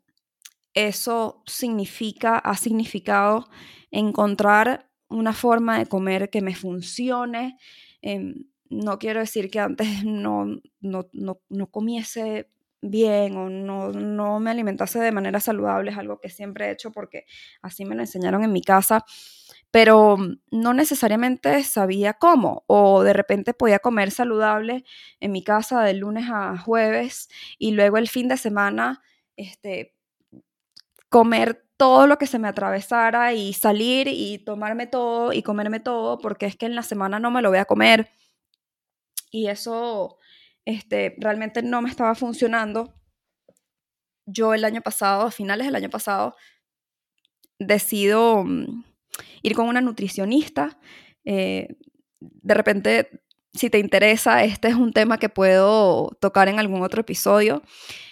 Eso 0.74 1.42
significa, 1.46 2.38
ha 2.38 2.56
significado 2.56 3.48
encontrar 3.90 4.90
una 5.14 5.32
forma 5.32 5.78
de 5.78 5.86
comer 5.86 6.30
que 6.30 6.42
me 6.42 6.54
funcione. 6.54 7.58
Em, 8.02 8.46
no 8.70 8.98
quiero 8.98 9.20
decir 9.20 9.50
que 9.50 9.60
antes 9.60 9.86
no, 10.04 10.46
no, 10.80 11.08
no, 11.48 11.66
comiese 11.70 12.50
bien 12.82 13.36
o 13.36 13.48
no, 13.48 13.92
no, 13.92 14.40
me 14.40 14.50
alimentase 14.50 14.98
de 14.98 15.12
manera 15.12 15.40
saludable, 15.40 15.90
es 15.90 15.96
algo 15.96 16.20
que 16.20 16.28
siempre 16.28 16.66
he 16.66 16.72
hecho 16.72 16.92
porque 16.92 17.24
así 17.62 17.86
me 17.86 17.94
lo 17.94 18.02
enseñaron 18.02 18.44
en 18.44 18.52
mi 18.52 18.60
casa, 18.60 19.04
pero 19.70 20.18
no 20.50 20.74
necesariamente 20.74 21.64
sabía 21.64 22.12
cómo 22.14 22.64
o 22.66 23.02
de 23.02 23.14
repente 23.14 23.54
podía 23.54 23.78
comer 23.78 24.10
saludable 24.10 24.84
en 25.20 25.32
mi 25.32 25.42
casa 25.42 25.82
de 25.82 25.94
lunes 25.94 26.26
a 26.30 26.58
jueves 26.58 27.28
y 27.58 27.72
luego 27.72 27.96
el 27.96 28.08
fin 28.08 28.28
de 28.28 28.36
semana 28.36 29.02
este, 29.36 29.94
comer 31.08 31.63
todo 31.76 32.06
lo 32.06 32.18
que 32.18 32.26
se 32.26 32.38
me 32.38 32.48
atravesara 32.48 33.32
y 33.32 33.52
salir 33.52 34.08
y 34.08 34.38
tomarme 34.38 34.86
todo 34.86 35.32
y 35.32 35.42
comerme 35.42 35.80
todo, 35.80 36.18
porque 36.18 36.46
es 36.46 36.56
que 36.56 36.66
en 36.66 36.74
la 36.74 36.82
semana 36.82 37.18
no 37.18 37.30
me 37.30 37.42
lo 37.42 37.50
voy 37.50 37.58
a 37.58 37.64
comer. 37.64 38.10
Y 39.30 39.48
eso 39.48 40.18
este, 40.64 41.16
realmente 41.18 41.62
no 41.62 41.82
me 41.82 41.90
estaba 41.90 42.14
funcionando. 42.14 42.94
Yo 44.26 44.54
el 44.54 44.64
año 44.64 44.80
pasado, 44.80 45.26
a 45.26 45.30
finales 45.30 45.66
del 45.66 45.76
año 45.76 45.90
pasado, 45.90 46.36
decido 47.58 48.44
mm, 48.44 48.84
ir 49.42 49.54
con 49.54 49.68
una 49.68 49.80
nutricionista. 49.80 50.78
Eh, 51.24 51.76
de 52.20 52.54
repente, 52.54 53.23
si 53.54 53.70
te 53.70 53.78
interesa, 53.78 54.44
este 54.44 54.68
es 54.68 54.74
un 54.74 54.92
tema 54.92 55.18
que 55.18 55.28
puedo 55.28 56.10
tocar 56.20 56.48
en 56.48 56.58
algún 56.58 56.82
otro 56.82 57.00
episodio. 57.02 57.62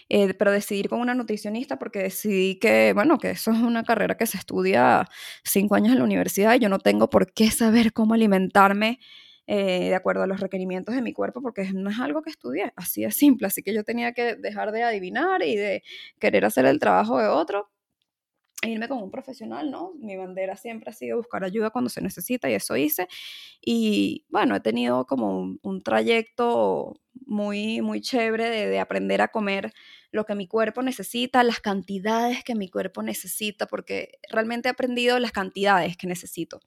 Eh, 0.08 0.34
pero 0.34 0.52
decidí 0.52 0.84
con 0.84 1.00
una 1.00 1.14
nutricionista 1.14 1.78
porque 1.78 2.00
decidí 2.00 2.58
que, 2.58 2.92
bueno, 2.94 3.18
que 3.18 3.30
eso 3.30 3.50
es 3.50 3.58
una 3.60 3.82
carrera 3.82 4.16
que 4.16 4.26
se 4.26 4.36
estudia 4.36 5.08
cinco 5.42 5.74
años 5.74 5.92
en 5.92 5.98
la 5.98 6.04
universidad 6.04 6.54
y 6.54 6.58
yo 6.58 6.68
no 6.68 6.78
tengo 6.80 7.08
por 7.08 7.32
qué 7.32 7.50
saber 7.50 7.94
cómo 7.94 8.12
alimentarme 8.14 8.98
eh, 9.46 9.88
de 9.88 9.94
acuerdo 9.94 10.22
a 10.22 10.26
los 10.26 10.40
requerimientos 10.40 10.94
de 10.94 11.02
mi 11.02 11.14
cuerpo 11.14 11.40
porque 11.40 11.72
no 11.72 11.88
es 11.90 11.98
algo 11.98 12.22
que 12.22 12.30
estudié, 12.30 12.72
así 12.76 13.02
de 13.02 13.10
simple, 13.10 13.46
así 13.46 13.62
que 13.62 13.72
yo 13.74 13.84
tenía 13.84 14.12
que 14.12 14.36
dejar 14.36 14.70
de 14.72 14.82
adivinar 14.82 15.42
y 15.42 15.56
de 15.56 15.82
querer 16.20 16.44
hacer 16.44 16.66
el 16.66 16.78
trabajo 16.78 17.18
de 17.18 17.28
otro 17.28 17.70
irme 18.68 18.88
con 18.88 19.02
un 19.02 19.10
profesional, 19.10 19.70
¿no? 19.70 19.92
Mi 19.98 20.16
bandera 20.16 20.56
siempre 20.56 20.90
ha 20.90 20.92
sido 20.92 21.16
buscar 21.16 21.44
ayuda 21.44 21.70
cuando 21.70 21.88
se 21.90 22.00
necesita 22.00 22.48
y 22.48 22.54
eso 22.54 22.76
hice. 22.76 23.08
Y 23.60 24.24
bueno, 24.28 24.54
he 24.54 24.60
tenido 24.60 25.06
como 25.06 25.56
un, 25.62 25.82
trayecto 25.82 27.00
muy, 27.26 27.80
muy 27.80 28.00
chévere 28.00 28.48
de, 28.50 28.68
de, 28.68 28.78
aprender 28.80 29.20
a 29.20 29.28
comer 29.28 29.72
lo 30.12 30.24
que 30.24 30.34
mi 30.34 30.46
cuerpo 30.46 30.82
necesita, 30.82 31.42
las 31.42 31.60
cantidades 31.60 32.44
que 32.44 32.54
mi 32.54 32.68
cuerpo 32.68 33.02
necesita, 33.02 33.66
porque 33.66 34.18
realmente 34.30 34.68
he 34.68 34.72
aprendido 34.72 35.18
las 35.18 35.32
cantidades 35.32 35.96
que 35.96 36.06
necesito. 36.06 36.60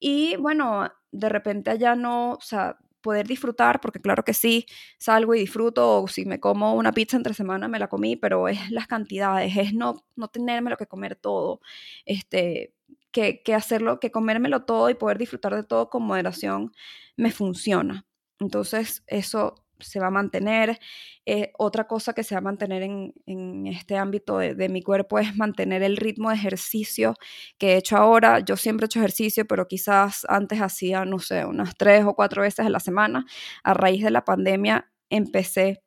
Y 0.00 0.36
bueno, 0.36 0.90
de 1.12 1.28
repente 1.28 1.70
allá 1.70 1.94
no, 1.94 2.32
o 2.32 2.40
sea, 2.40 2.78
poder 3.00 3.26
disfrutar, 3.26 3.80
porque 3.80 4.00
claro 4.00 4.24
que 4.24 4.34
sí, 4.34 4.66
salgo 4.98 5.34
y 5.34 5.40
disfruto, 5.40 6.02
o 6.02 6.08
si 6.08 6.24
me 6.26 6.40
como 6.40 6.74
una 6.74 6.92
pizza 6.92 7.16
entre 7.16 7.34
semana 7.34 7.68
me 7.68 7.78
la 7.78 7.88
comí, 7.88 8.16
pero 8.16 8.48
es 8.48 8.70
las 8.70 8.86
cantidades, 8.86 9.56
es 9.56 9.74
no, 9.74 10.04
no 10.16 10.28
tenerme 10.28 10.70
lo 10.70 10.76
que 10.76 10.86
comer 10.86 11.16
todo, 11.16 11.60
este, 12.04 12.74
que, 13.12 13.42
que 13.42 13.54
hacerlo, 13.54 14.00
que 14.00 14.10
comérmelo 14.10 14.64
todo 14.64 14.90
y 14.90 14.94
poder 14.94 15.18
disfrutar 15.18 15.54
de 15.54 15.64
todo 15.64 15.90
con 15.90 16.02
moderación 16.04 16.72
me 17.16 17.32
funciona. 17.32 18.06
Entonces, 18.40 19.02
eso 19.06 19.54
se 19.80 20.00
va 20.00 20.08
a 20.08 20.10
mantener. 20.10 20.78
Eh, 21.26 21.52
otra 21.58 21.86
cosa 21.86 22.12
que 22.12 22.24
se 22.24 22.34
va 22.34 22.38
a 22.38 22.42
mantener 22.42 22.82
en, 22.82 23.66
este 23.66 23.96
ámbito 23.96 24.38
de, 24.38 24.68
mi 24.68 24.82
cuerpo 24.82 25.18
es 25.18 25.36
mantener 25.36 25.82
el 25.82 25.96
ritmo 25.96 26.30
de 26.30 26.36
ejercicio 26.36 27.14
que 27.58 27.74
he 27.74 27.76
hecho 27.76 27.96
ahora. 27.96 28.40
Yo 28.40 28.56
siempre 28.56 28.84
he 28.84 28.86
hecho 28.86 29.00
ejercicio, 29.00 29.46
pero 29.46 29.66
quizás 29.68 30.26
antes 30.28 30.60
hacía, 30.60 31.04
no 31.04 31.18
sé, 31.18 31.44
unas 31.44 31.76
tres 31.76 32.04
o 32.04 32.14
cuatro 32.14 32.42
veces 32.42 32.66
a 32.66 32.70
la 32.70 32.80
semana. 32.80 33.24
A 33.62 33.74
raíz 33.74 34.02
de 34.02 34.10
la 34.10 34.24
pandemia 34.24 34.90
empecé 35.10 35.82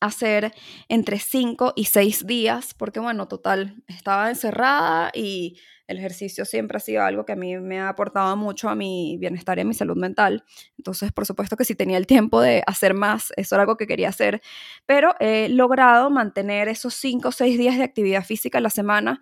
a 0.00 0.06
hacer 0.06 0.52
entre 0.88 1.18
cinco 1.18 1.72
y 1.76 1.86
seis 1.86 2.26
días, 2.26 2.74
porque 2.74 3.00
bueno, 3.00 3.28
total, 3.28 3.82
estaba 3.88 4.28
encerrada 4.28 5.10
y 5.14 5.58
el 5.86 5.98
ejercicio 5.98 6.44
siempre 6.44 6.76
ha 6.76 6.80
sido 6.80 7.02
algo 7.02 7.24
que 7.24 7.32
a 7.32 7.36
mí 7.36 7.56
me 7.58 7.80
ha 7.80 7.88
aportado 7.88 8.36
mucho 8.36 8.68
a 8.68 8.74
mi 8.74 9.16
bienestar 9.18 9.58
y 9.58 9.62
a 9.62 9.64
mi 9.64 9.74
salud 9.74 9.96
mental. 9.96 10.44
Entonces, 10.76 11.12
por 11.12 11.26
supuesto 11.26 11.56
que 11.56 11.64
si 11.64 11.74
tenía 11.74 11.96
el 11.96 12.06
tiempo 12.06 12.40
de 12.40 12.62
hacer 12.66 12.94
más, 12.94 13.32
eso 13.36 13.54
era 13.54 13.62
algo 13.62 13.76
que 13.76 13.86
quería 13.86 14.08
hacer, 14.08 14.42
pero 14.84 15.14
he 15.20 15.48
logrado 15.48 16.10
mantener 16.10 16.68
esos 16.68 16.94
cinco 16.94 17.28
o 17.28 17.32
seis 17.32 17.58
días 17.58 17.78
de 17.78 17.84
actividad 17.84 18.24
física 18.24 18.58
a 18.58 18.60
la 18.60 18.70
semana, 18.70 19.20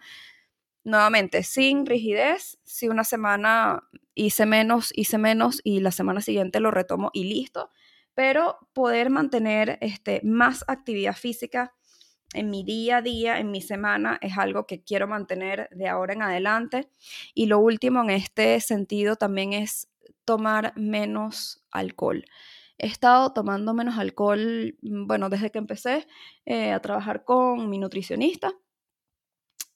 nuevamente, 0.84 1.42
sin 1.42 1.86
rigidez. 1.86 2.58
Si 2.64 2.88
una 2.88 3.04
semana 3.04 3.82
hice 4.14 4.46
menos, 4.46 4.92
hice 4.94 5.18
menos 5.18 5.60
y 5.64 5.80
la 5.80 5.90
semana 5.90 6.20
siguiente 6.20 6.60
lo 6.60 6.70
retomo 6.70 7.10
y 7.12 7.24
listo. 7.24 7.70
Pero 8.14 8.58
poder 8.72 9.10
mantener 9.10 9.76
este, 9.80 10.20
más 10.22 10.64
actividad 10.68 11.16
física 11.16 11.74
en 12.34 12.50
mi 12.50 12.64
día 12.64 12.98
a 12.98 13.02
día, 13.02 13.38
en 13.38 13.50
mi 13.50 13.60
semana, 13.62 14.18
es 14.20 14.36
algo 14.36 14.66
que 14.66 14.82
quiero 14.82 15.08
mantener 15.08 15.68
de 15.70 15.88
ahora 15.88 16.14
en 16.14 16.22
adelante. 16.22 16.90
Y 17.34 17.46
lo 17.46 17.58
último 17.58 18.02
en 18.02 18.10
este 18.10 18.60
sentido 18.60 19.16
también 19.16 19.52
es 19.52 19.88
tomar 20.24 20.72
menos 20.76 21.64
alcohol. 21.70 22.24
He 22.78 22.86
estado 22.88 23.32
tomando 23.32 23.74
menos 23.74 23.98
alcohol, 23.98 24.76
mm, 24.82 25.06
bueno, 25.06 25.28
desde 25.28 25.50
que 25.50 25.58
empecé 25.58 26.06
eh, 26.44 26.72
a 26.72 26.80
trabajar 26.80 27.24
con 27.24 27.70
mi 27.70 27.78
nutricionista 27.78 28.52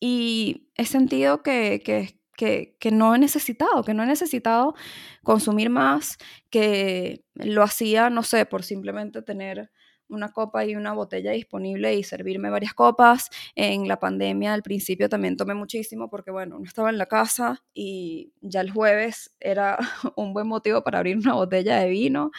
y 0.00 0.70
he 0.76 0.84
sentido 0.84 1.42
que, 1.42 1.82
que, 1.84 2.20
que, 2.36 2.76
que, 2.78 2.90
no 2.90 3.14
he 3.14 3.18
necesitado, 3.18 3.82
que 3.84 3.94
no 3.94 4.02
he 4.02 4.06
necesitado 4.06 4.74
consumir 5.22 5.70
más, 5.70 6.18
que 6.50 7.24
lo 7.34 7.62
hacía, 7.62 8.10
no 8.10 8.22
sé, 8.22 8.46
por 8.46 8.62
simplemente 8.64 9.22
tener 9.22 9.70
una 10.08 10.32
copa 10.32 10.64
y 10.64 10.76
una 10.76 10.92
botella 10.92 11.32
disponible 11.32 11.94
y 11.94 12.02
servirme 12.02 12.50
varias 12.50 12.74
copas. 12.74 13.30
En 13.54 13.88
la 13.88 13.98
pandemia 13.98 14.54
al 14.54 14.62
principio 14.62 15.08
también 15.08 15.36
tomé 15.36 15.54
muchísimo 15.54 16.08
porque, 16.10 16.30
bueno, 16.30 16.58
no 16.58 16.64
estaba 16.64 16.90
en 16.90 16.98
la 16.98 17.06
casa 17.06 17.62
y 17.74 18.32
ya 18.40 18.60
el 18.60 18.70
jueves 18.70 19.34
era 19.40 19.78
un 20.16 20.32
buen 20.32 20.46
motivo 20.48 20.82
para 20.82 20.98
abrir 20.98 21.16
una 21.16 21.34
botella 21.34 21.78
de 21.78 21.88
vino. 21.88 22.30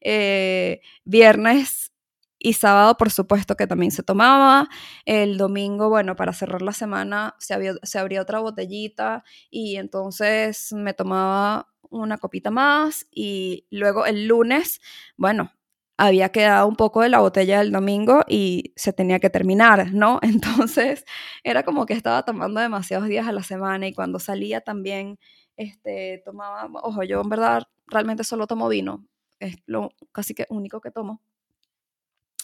Eh, 0.00 0.80
viernes 1.04 1.92
y 2.38 2.52
sábado, 2.52 2.96
por 2.98 3.10
supuesto, 3.10 3.56
que 3.56 3.66
también 3.66 3.90
se 3.90 4.02
tomaba. 4.02 4.68
El 5.06 5.38
domingo, 5.38 5.88
bueno, 5.88 6.14
para 6.16 6.32
cerrar 6.34 6.60
la 6.62 6.72
semana 6.72 7.34
se, 7.38 7.56
se 7.82 7.98
abría 7.98 8.20
otra 8.20 8.40
botellita 8.40 9.24
y 9.50 9.76
entonces 9.76 10.72
me 10.74 10.92
tomaba 10.92 11.68
una 11.90 12.18
copita 12.18 12.50
más 12.50 13.06
y 13.10 13.66
luego 13.70 14.04
el 14.04 14.26
lunes, 14.26 14.80
bueno, 15.16 15.52
había 15.96 16.30
quedado 16.30 16.66
un 16.66 16.76
poco 16.76 17.02
de 17.02 17.08
la 17.08 17.20
botella 17.20 17.58
del 17.60 17.72
domingo 17.72 18.24
y 18.28 18.72
se 18.76 18.92
tenía 18.92 19.20
que 19.20 19.30
terminar, 19.30 19.92
¿no? 19.92 20.18
Entonces 20.68 21.04
era 21.44 21.64
como 21.64 21.86
que 21.86 21.94
estaba 21.94 22.24
tomando 22.24 22.60
demasiados 22.60 23.08
días 23.08 23.26
a 23.28 23.32
la 23.32 23.42
semana 23.42 23.86
y 23.86 23.94
cuando 23.94 24.18
salía 24.18 24.60
también, 24.60 25.18
este, 25.56 26.22
tomaba, 26.24 26.68
ojo, 26.82 27.02
yo 27.04 27.20
en 27.20 27.28
verdad 27.28 27.62
realmente 27.86 28.24
solo 28.24 28.46
tomo 28.46 28.68
vino, 28.68 29.06
es 29.40 29.56
lo 29.66 29.90
casi 30.12 30.34
que 30.34 30.46
único 30.48 30.80
que 30.80 30.90
tomo. 30.90 31.20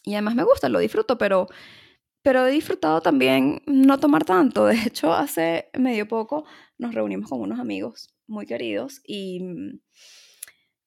Y 0.05 0.15
además 0.15 0.35
me 0.35 0.45
gusta, 0.45 0.69
lo 0.69 0.79
disfruto, 0.79 1.19
pero, 1.19 1.49
pero 2.23 2.47
he 2.47 2.53
disfrutado 2.53 3.01
también 3.03 3.63
no 3.67 3.99
tomar 3.99 4.25
tanto. 4.25 4.67
De 4.67 4.77
hecho, 4.77 5.13
hace 5.13 5.71
medio 5.79 6.09
poco 6.09 6.45
nos 6.79 6.95
reunimos 6.95 7.29
con 7.31 7.41
unos 7.41 7.61
amigos 7.61 8.15
muy 8.27 8.47
queridos 8.47 9.01
y 9.07 9.41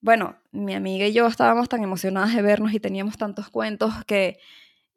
bueno, 0.03 0.35
mi 0.51 0.73
amiga 0.73 1.07
y 1.07 1.13
yo 1.13 1.25
estábamos 1.27 1.69
tan 1.69 1.81
emocionadas 1.81 2.35
de 2.35 2.41
vernos 2.41 2.73
y 2.73 2.81
teníamos 2.81 3.17
tantos 3.17 3.49
cuentos 3.49 3.93
que 4.05 4.37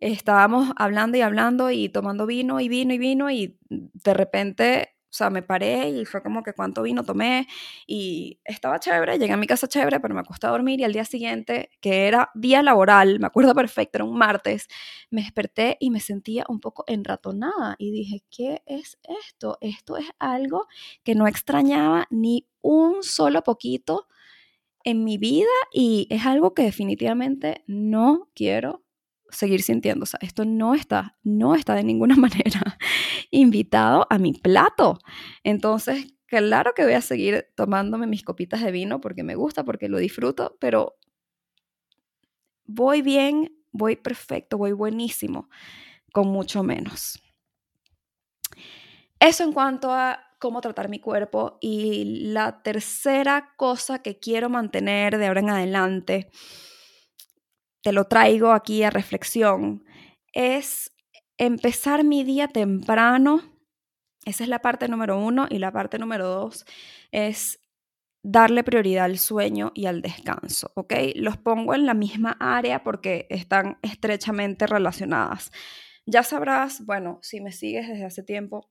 estábamos 0.00 0.72
hablando 0.76 1.16
y 1.18 1.22
hablando 1.22 1.70
y 1.70 1.88
tomando 1.90 2.26
vino 2.26 2.60
y 2.60 2.68
vino 2.68 2.92
y 2.92 2.98
vino 2.98 3.30
y 3.30 3.58
de 3.70 4.14
repente, 4.14 4.96
o 5.04 5.12
sea, 5.12 5.30
me 5.30 5.42
paré 5.42 5.90
y 5.90 6.06
fue 6.06 6.22
como 6.24 6.42
que 6.42 6.54
cuánto 6.54 6.82
vino 6.82 7.04
tomé 7.04 7.46
y 7.86 8.40
estaba 8.44 8.80
chévere, 8.80 9.18
llegué 9.18 9.32
a 9.34 9.36
mi 9.36 9.46
casa 9.46 9.68
chévere, 9.68 10.00
pero 10.00 10.12
me 10.14 10.20
acosté 10.22 10.48
a 10.48 10.50
dormir 10.50 10.80
y 10.80 10.84
al 10.84 10.92
día 10.92 11.04
siguiente, 11.04 11.70
que 11.80 12.08
era 12.08 12.30
día 12.34 12.62
laboral, 12.64 13.20
me 13.20 13.26
acuerdo 13.28 13.54
perfecto, 13.54 13.98
era 13.98 14.04
un 14.06 14.18
martes, 14.18 14.68
me 15.10 15.22
desperté 15.22 15.76
y 15.80 15.90
me 15.90 16.00
sentía 16.00 16.44
un 16.48 16.60
poco 16.60 16.84
enratonada 16.88 17.76
y 17.78 17.92
dije, 17.92 18.24
¿qué 18.30 18.62
es 18.66 18.98
esto? 19.22 19.58
Esto 19.60 19.98
es 19.98 20.06
algo 20.18 20.66
que 21.04 21.14
no 21.14 21.28
extrañaba 21.28 22.08
ni 22.10 22.48
un 22.62 23.04
solo 23.04 23.42
poquito 23.44 24.08
en 24.86 25.02
mi 25.02 25.18
vida 25.18 25.50
y 25.72 26.06
es 26.10 26.24
algo 26.24 26.54
que 26.54 26.62
definitivamente 26.62 27.64
no 27.66 28.30
quiero 28.34 28.84
seguir 29.30 29.60
sintiendo. 29.60 30.04
O 30.04 30.06
sea, 30.06 30.20
esto 30.22 30.44
no 30.44 30.74
está, 30.74 31.18
no 31.24 31.56
está 31.56 31.74
de 31.74 31.82
ninguna 31.82 32.14
manera 32.16 32.78
invitado 33.32 34.06
a 34.08 34.18
mi 34.18 34.32
plato. 34.32 34.98
Entonces, 35.42 36.14
claro 36.26 36.72
que 36.74 36.84
voy 36.84 36.92
a 36.92 37.00
seguir 37.00 37.48
tomándome 37.56 38.06
mis 38.06 38.22
copitas 38.22 38.62
de 38.62 38.70
vino 38.70 39.00
porque 39.00 39.24
me 39.24 39.34
gusta, 39.34 39.64
porque 39.64 39.88
lo 39.88 39.98
disfruto, 39.98 40.56
pero 40.60 40.94
voy 42.64 43.02
bien, 43.02 43.58
voy 43.72 43.96
perfecto, 43.96 44.56
voy 44.56 44.70
buenísimo, 44.70 45.48
con 46.12 46.28
mucho 46.28 46.62
menos. 46.62 47.20
Eso 49.18 49.42
en 49.42 49.52
cuanto 49.52 49.90
a 49.90 50.20
cómo 50.38 50.60
tratar 50.60 50.88
mi 50.88 51.00
cuerpo. 51.00 51.58
Y 51.60 52.30
la 52.32 52.62
tercera 52.62 53.54
cosa 53.56 54.02
que 54.02 54.18
quiero 54.18 54.48
mantener 54.48 55.18
de 55.18 55.26
ahora 55.26 55.40
en 55.40 55.50
adelante, 55.50 56.30
te 57.82 57.92
lo 57.92 58.04
traigo 58.04 58.52
aquí 58.52 58.82
a 58.82 58.90
reflexión, 58.90 59.84
es 60.32 60.92
empezar 61.38 62.04
mi 62.04 62.24
día 62.24 62.48
temprano. 62.48 63.42
Esa 64.24 64.42
es 64.44 64.48
la 64.50 64.60
parte 64.60 64.88
número 64.88 65.18
uno. 65.18 65.46
Y 65.50 65.58
la 65.58 65.72
parte 65.72 65.98
número 65.98 66.26
dos 66.26 66.64
es 67.12 67.60
darle 68.28 68.64
prioridad 68.64 69.04
al 69.04 69.18
sueño 69.18 69.70
y 69.72 69.86
al 69.86 70.02
descanso, 70.02 70.72
¿ok? 70.74 70.92
Los 71.14 71.36
pongo 71.36 71.74
en 71.74 71.86
la 71.86 71.94
misma 71.94 72.36
área 72.40 72.82
porque 72.82 73.28
están 73.30 73.78
estrechamente 73.82 74.66
relacionadas. 74.66 75.52
Ya 76.06 76.24
sabrás, 76.24 76.84
bueno, 76.84 77.20
si 77.22 77.40
me 77.40 77.52
sigues 77.52 77.88
desde 77.88 78.04
hace 78.04 78.24
tiempo, 78.24 78.68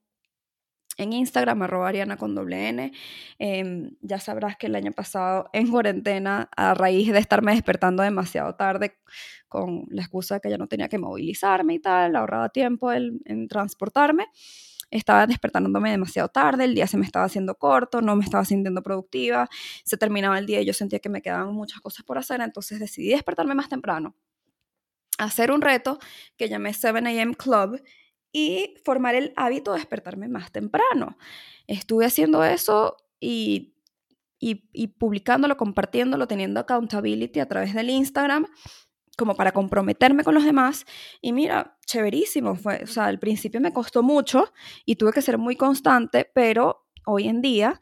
en 0.96 1.12
Instagram, 1.12 1.62
arroba 1.62 1.88
Ariana 1.88 2.16
con 2.16 2.34
doble 2.34 2.68
N. 2.68 2.92
Em, 3.38 3.90
ya 4.00 4.18
sabrás 4.18 4.56
que 4.56 4.66
el 4.66 4.74
año 4.74 4.92
pasado 4.92 5.48
en 5.52 5.70
cuarentena, 5.70 6.48
a 6.56 6.74
raíz 6.74 7.12
de 7.12 7.18
estarme 7.18 7.52
despertando 7.52 8.02
demasiado 8.02 8.54
tarde 8.54 8.98
con 9.48 9.86
la 9.90 10.02
excusa 10.02 10.36
de 10.36 10.40
que 10.40 10.50
ya 10.50 10.58
no 10.58 10.68
tenía 10.68 10.88
que 10.88 10.98
movilizarme 10.98 11.74
y 11.74 11.78
tal, 11.78 12.16
ahorraba 12.16 12.48
tiempo 12.48 12.92
en, 12.92 13.48
transportarme, 13.48 14.26
estaba 14.90 15.26
despertándome 15.26 15.90
demasiado 15.90 16.28
tarde, 16.28 16.64
el 16.64 16.74
día 16.74 16.86
se 16.86 16.96
me 16.96 17.04
estaba 17.04 17.24
haciendo 17.26 17.56
corto, 17.56 18.00
no 18.02 18.16
me 18.16 18.24
estaba 18.24 18.44
sintiendo 18.44 18.82
productiva, 18.82 19.48
se 19.84 19.96
terminaba 19.96 20.38
el 20.38 20.46
día 20.46 20.60
y 20.60 20.64
yo 20.66 20.72
sentía 20.72 20.98
que 21.00 21.08
me 21.08 21.22
quedaban 21.22 21.52
muchas 21.54 21.80
cosas 21.80 22.04
por 22.04 22.18
hacer, 22.18 22.40
entonces 22.40 22.80
decidí 22.80 23.10
despertarme 23.10 23.54
más 23.54 23.68
temprano, 23.68 24.14
hacer 25.18 25.50
un 25.50 25.62
reto 25.62 25.98
que 26.36 26.48
llamé 26.48 26.72
7 26.74 26.98
a.m. 26.98 27.34
Club 27.34 27.80
y 28.36 28.74
formar 28.84 29.14
el 29.14 29.32
hábito 29.34 29.72
de 29.72 29.78
despertarme 29.78 30.28
más 30.28 30.52
temprano. 30.52 31.16
Estuve 31.66 32.04
haciendo 32.04 32.44
eso 32.44 32.98
y, 33.18 33.72
y, 34.38 34.88
publicándolo, 34.88 35.56
compartiéndolo, 35.56 36.28
teniendo 36.28 36.60
accountability 36.60 37.40
a 37.40 37.48
través 37.48 37.72
del 37.72 37.88
Instagram 37.88 38.46
como 39.16 39.36
para 39.36 39.52
comprometerme 39.52 40.22
con 40.22 40.34
los 40.34 40.44
demás. 40.44 40.84
Y 41.22 41.32
mira, 41.32 41.78
chéverísimo. 41.86 42.56
Fue, 42.56 42.82
o 42.84 42.86
sea, 42.86 43.06
al 43.06 43.18
principio 43.18 43.58
me 43.58 43.72
costó 43.72 44.02
mucho 44.02 44.52
y 44.84 44.96
tuve 44.96 45.14
que 45.14 45.22
ser 45.22 45.38
muy 45.38 45.56
constante, 45.56 46.30
pero 46.34 46.84
hoy 47.06 47.28
en 47.28 47.40
día, 47.40 47.80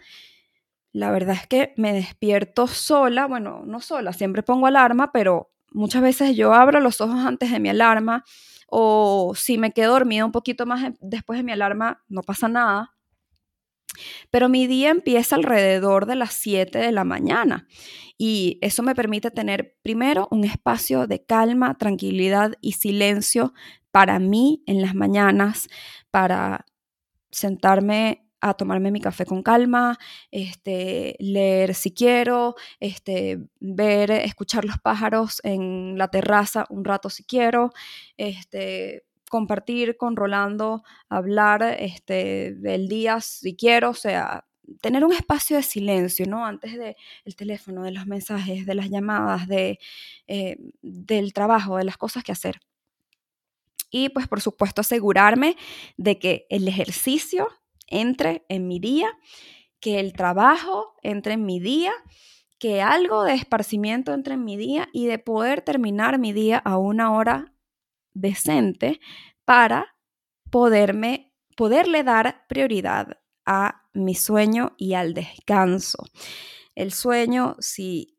la 0.93 1.11
verdad 1.11 1.35
es 1.35 1.49
que 1.49 1.75
me 1.77 1.93
despierto 1.93 2.69
sola. 2.69 3.27
Bueno, 3.27 3.64
no 3.67 3.81
sola, 3.81 4.12
siempre 4.12 4.45
pongo 4.45 4.69
alarma, 4.69 5.11
pero 5.11 5.51
muchas 5.73 6.01
veces 6.01 6.37
yo 6.37 6.55
abro 6.55 6.79
los 6.79 7.01
ojos 7.01 7.25
antes 7.25 7.51
de 7.51 7.59
mi 7.59 7.71
alarma 7.71 8.23
o 8.68 9.35
si 9.37 9.59
me 9.59 9.72
quedo 9.72 9.92
dormida 9.92 10.24
un 10.24 10.33
poquito 10.33 10.66
más 10.66 10.92
después 11.00 11.38
de 11.38 11.42
mi 11.42 11.53
alarma, 11.53 12.03
no 12.09 12.22
pasa 12.22 12.48
nada. 12.48 12.94
Pero 14.31 14.48
mi 14.48 14.66
día 14.66 14.90
empieza 14.90 15.37
alrededor 15.37 16.07
de 16.07 16.16
las 16.16 16.35
7 16.35 16.79
de 16.79 16.92
la 16.92 17.05
mañana 17.05 17.66
y 18.18 18.59
eso 18.61 18.83
me 18.83 18.94
permite 18.94 19.31
tener 19.31 19.77
primero 19.83 20.29
un 20.31 20.44
espacio 20.44 21.07
de 21.07 21.24
calma, 21.24 21.77
tranquilidad 21.79 22.55
y 22.61 22.72
silencio 22.72 23.53
para 23.90 24.18
mí 24.18 24.62
en 24.66 24.83
las 24.83 24.94
mañanas, 24.94 25.68
para 26.11 26.66
sentarme 27.31 28.23
a 28.44 28.54
tomarme 28.54 28.90
mi 28.90 29.00
café 29.00 29.24
con 29.24 29.42
calma, 29.42 29.98
este, 30.30 31.16
leer 31.18 31.74
si 31.74 31.92
quiero, 31.92 32.57
este, 32.78 33.38
ver, 33.59 34.11
escuchar 34.11 34.66
los 34.66 34.78
pájaros 34.78 35.40
en 35.44 35.96
la 35.96 36.09
terraza 36.09 36.66
un 36.68 36.85
rato 36.85 37.09
si 37.09 37.24
quiero, 37.24 37.72
este, 38.18 39.04
compartir 39.30 39.96
con 39.96 40.14
Rolando, 40.14 40.83
hablar 41.09 41.62
este, 41.78 42.54
del 42.57 42.87
día 42.88 43.20
si 43.22 43.57
quiero, 43.57 43.90
o 43.90 43.94
sea, 43.94 44.44
tener 44.83 45.04
un 45.04 45.12
espacio 45.14 45.57
de 45.57 45.62
silencio, 45.62 46.26
¿no? 46.26 46.44
Antes 46.44 46.72
del 46.78 46.96
el 47.24 47.37
teléfono, 47.37 47.83
de 47.85 47.92
los 47.92 48.07
mensajes, 48.07 48.66
de 48.66 48.74
las 48.74 48.90
llamadas, 48.90 49.48
de, 49.48 49.78
eh, 50.26 50.57
del 50.83 51.33
trabajo, 51.33 51.78
de 51.78 51.85
las 51.85 51.96
cosas 51.96 52.22
que 52.24 52.33
hacer. 52.33 52.61
Y 53.90 54.11
pues 54.11 54.28
por 54.28 54.40
supuesto 54.40 54.80
asegurarme 54.83 55.57
de 55.96 56.18
que 56.18 56.46
el 56.50 56.68
ejercicio 56.68 57.48
entre 57.87 58.44
en 58.49 58.68
mi 58.68 58.79
día, 58.79 59.09
que 59.81 60.01
el 60.01 60.12
trabajo 60.12 60.94
entre 61.03 61.35
en 61.35 61.44
mi 61.44 61.61
día, 61.61 61.92
que 62.59 62.81
algo 62.81 63.25
de 63.25 63.35
esparcimiento 63.35 64.14
entre 64.14 64.35
en 64.35 64.44
mi 64.44 64.57
día 64.57 64.88
y 64.92 65.07
de 65.07 65.18
poder 65.18 65.61
terminar 65.61 66.18
mi 66.18 66.33
día 66.33 66.59
a 66.59 66.79
una 66.79 67.12
hora 67.12 67.55
decente 68.14 69.01
para 69.44 69.97
poderme, 70.51 71.35
poderle 71.57 72.05
dar 72.05 72.47
prioridad 72.49 73.18
a 73.44 73.83
mi 73.92 74.14
sueño 74.14 74.75
y 74.79 74.94
al 74.94 75.14
descanso. 75.14 76.05
El 76.75 76.92
sueño, 76.92 77.57
si 77.59 78.18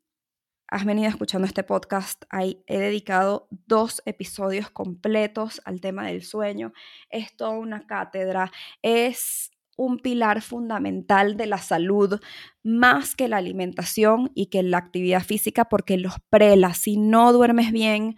has 0.68 0.84
venido 0.84 1.08
escuchando 1.08 1.46
este 1.46 1.62
podcast, 1.62 2.24
ahí 2.28 2.62
he 2.66 2.78
dedicado 2.78 3.48
dos 3.50 4.02
episodios 4.04 4.70
completos 4.70 5.60
al 5.64 5.80
tema 5.80 6.06
del 6.06 6.22
sueño. 6.22 6.72
Es 7.10 7.36
toda 7.36 7.50
una 7.50 7.86
cátedra, 7.86 8.50
es 8.82 9.50
un 9.76 9.98
pilar 9.98 10.42
fundamental 10.42 11.36
de 11.36 11.46
la 11.46 11.58
salud 11.58 12.20
más 12.62 13.14
que 13.14 13.28
la 13.28 13.36
alimentación 13.36 14.32
y 14.34 14.46
que 14.46 14.62
la 14.62 14.78
actividad 14.78 15.22
física 15.22 15.66
porque 15.66 15.98
los 15.98 16.14
prela. 16.30 16.74
Si 16.74 16.96
no 16.96 17.32
duermes 17.32 17.72
bien, 17.72 18.16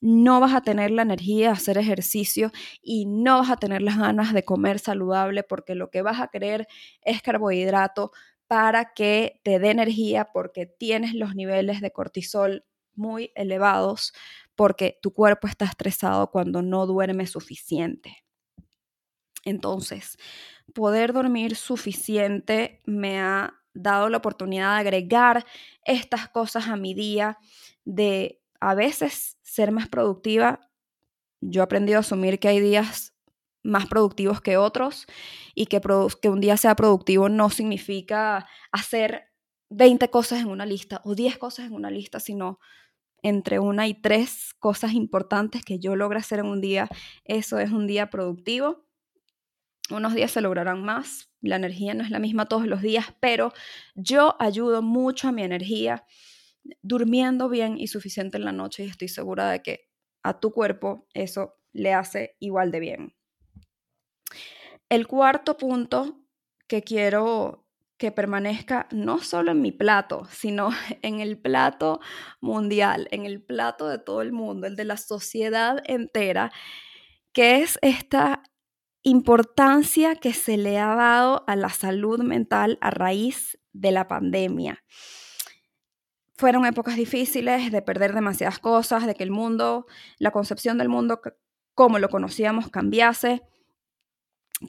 no 0.00 0.40
vas 0.40 0.54
a 0.54 0.62
tener 0.62 0.90
la 0.90 1.02
energía 1.02 1.48
de 1.48 1.52
hacer 1.54 1.78
ejercicio 1.78 2.50
y 2.82 3.06
no 3.06 3.38
vas 3.38 3.50
a 3.50 3.56
tener 3.56 3.82
las 3.82 3.98
ganas 3.98 4.32
de 4.32 4.44
comer 4.44 4.78
saludable 4.78 5.42
porque 5.42 5.74
lo 5.74 5.90
que 5.90 6.02
vas 6.02 6.20
a 6.20 6.28
querer 6.28 6.66
es 7.02 7.22
carbohidrato 7.22 8.12
para 8.46 8.94
que 8.94 9.40
te 9.44 9.58
dé 9.58 9.70
energía 9.70 10.28
porque 10.32 10.66
tienes 10.66 11.14
los 11.14 11.34
niveles 11.34 11.80
de 11.80 11.92
cortisol 11.92 12.64
muy 12.94 13.30
elevados 13.34 14.12
porque 14.56 14.98
tu 15.02 15.12
cuerpo 15.12 15.46
está 15.46 15.66
estresado 15.66 16.30
cuando 16.30 16.62
no 16.62 16.86
duerme 16.86 17.26
suficiente. 17.26 18.24
Entonces, 19.44 20.18
poder 20.74 21.12
dormir 21.12 21.56
suficiente 21.56 22.82
me 22.86 23.20
ha 23.20 23.54
dado 23.74 24.08
la 24.08 24.18
oportunidad 24.18 24.74
de 24.74 24.80
agregar 24.80 25.46
estas 25.84 26.28
cosas 26.28 26.68
a 26.68 26.76
mi 26.76 26.94
día, 26.94 27.38
de 27.84 28.40
a 28.60 28.74
veces 28.74 29.38
ser 29.42 29.72
más 29.72 29.88
productiva. 29.88 30.60
Yo 31.40 31.62
he 31.62 31.64
aprendido 31.64 31.98
a 31.98 32.00
asumir 32.00 32.38
que 32.38 32.48
hay 32.48 32.60
días 32.60 33.14
más 33.62 33.86
productivos 33.86 34.40
que 34.40 34.56
otros 34.56 35.06
y 35.54 35.66
que, 35.66 35.80
que 36.22 36.28
un 36.28 36.40
día 36.40 36.56
sea 36.56 36.74
productivo 36.76 37.28
no 37.28 37.50
significa 37.50 38.46
hacer 38.72 39.24
20 39.70 40.08
cosas 40.10 40.40
en 40.40 40.48
una 40.48 40.66
lista 40.66 41.00
o 41.04 41.14
10 41.14 41.38
cosas 41.38 41.66
en 41.66 41.74
una 41.74 41.90
lista, 41.90 42.20
sino 42.20 42.58
entre 43.22 43.58
una 43.58 43.86
y 43.86 43.94
tres 43.94 44.54
cosas 44.58 44.92
importantes 44.94 45.64
que 45.64 45.78
yo 45.78 45.94
logro 45.96 46.18
hacer 46.18 46.40
en 46.40 46.46
un 46.46 46.60
día. 46.60 46.88
Eso 47.24 47.58
es 47.58 47.70
un 47.70 47.86
día 47.86 48.10
productivo. 48.10 48.86
Unos 49.90 50.14
días 50.14 50.30
se 50.30 50.40
lograrán 50.40 50.82
más, 50.82 51.30
la 51.40 51.56
energía 51.56 51.94
no 51.94 52.04
es 52.04 52.10
la 52.10 52.18
misma 52.18 52.46
todos 52.46 52.66
los 52.66 52.82
días, 52.82 53.06
pero 53.20 53.52
yo 53.94 54.36
ayudo 54.38 54.82
mucho 54.82 55.28
a 55.28 55.32
mi 55.32 55.42
energía 55.42 56.04
durmiendo 56.82 57.48
bien 57.48 57.78
y 57.78 57.88
suficiente 57.88 58.36
en 58.36 58.44
la 58.44 58.52
noche 58.52 58.84
y 58.84 58.88
estoy 58.88 59.08
segura 59.08 59.50
de 59.50 59.62
que 59.62 59.88
a 60.22 60.38
tu 60.38 60.52
cuerpo 60.52 61.06
eso 61.14 61.54
le 61.72 61.94
hace 61.94 62.36
igual 62.38 62.70
de 62.70 62.80
bien. 62.80 63.16
El 64.88 65.06
cuarto 65.06 65.56
punto 65.56 66.20
que 66.66 66.82
quiero 66.82 67.66
que 67.96 68.12
permanezca 68.12 68.88
no 68.90 69.18
solo 69.18 69.52
en 69.52 69.60
mi 69.60 69.72
plato, 69.72 70.26
sino 70.30 70.70
en 71.02 71.20
el 71.20 71.38
plato 71.38 72.00
mundial, 72.40 73.08
en 73.10 73.26
el 73.26 73.42
plato 73.42 73.88
de 73.88 73.98
todo 73.98 74.22
el 74.22 74.32
mundo, 74.32 74.66
el 74.66 74.74
de 74.74 74.84
la 74.84 74.96
sociedad 74.96 75.82
entera, 75.84 76.50
que 77.32 77.62
es 77.62 77.78
esta 77.82 78.42
importancia 79.02 80.16
que 80.16 80.32
se 80.32 80.56
le 80.56 80.78
ha 80.78 80.94
dado 80.94 81.44
a 81.46 81.56
la 81.56 81.70
salud 81.70 82.20
mental 82.20 82.78
a 82.80 82.90
raíz 82.90 83.58
de 83.72 83.92
la 83.92 84.08
pandemia. 84.08 84.84
Fueron 86.36 86.66
épocas 86.66 86.96
difíciles 86.96 87.70
de 87.70 87.82
perder 87.82 88.14
demasiadas 88.14 88.58
cosas, 88.58 89.06
de 89.06 89.14
que 89.14 89.24
el 89.24 89.30
mundo, 89.30 89.86
la 90.18 90.30
concepción 90.30 90.78
del 90.78 90.88
mundo 90.88 91.20
como 91.74 91.98
lo 91.98 92.08
conocíamos 92.08 92.68
cambiase, 92.70 93.42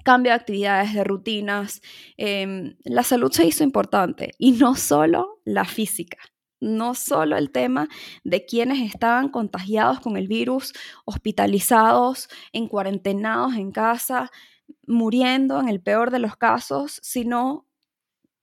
cambio 0.04 0.32
de 0.32 0.38
actividades, 0.38 0.94
de 0.94 1.04
rutinas. 1.04 1.82
Em, 2.17 2.78
la 2.84 3.04
salud 3.04 3.32
se 3.32 3.46
hizo 3.46 3.63
importante 3.63 4.32
y 4.38 4.54
no 4.54 4.76
solo 4.76 5.41
la 5.44 5.65
física 5.65 6.17
no 6.62 6.93
solo 6.95 7.36
el 7.36 7.52
tema 7.52 7.89
de 8.24 8.45
quienes 8.45 8.80
estaban 8.80 9.30
contagiados 9.30 10.00
con 10.00 10.15
el 10.15 10.28
virus, 10.28 10.74
hospitalizados, 11.04 12.30
en 12.54 12.69
cuarentenados 12.69 13.56
en 13.56 13.71
casa, 13.71 14.32
muriendo 14.88 15.60
en 15.60 15.67
el 15.67 15.82
peor 15.82 16.12
de 16.12 16.19
los 16.19 16.38
casos, 16.38 17.00
sino 17.04 17.67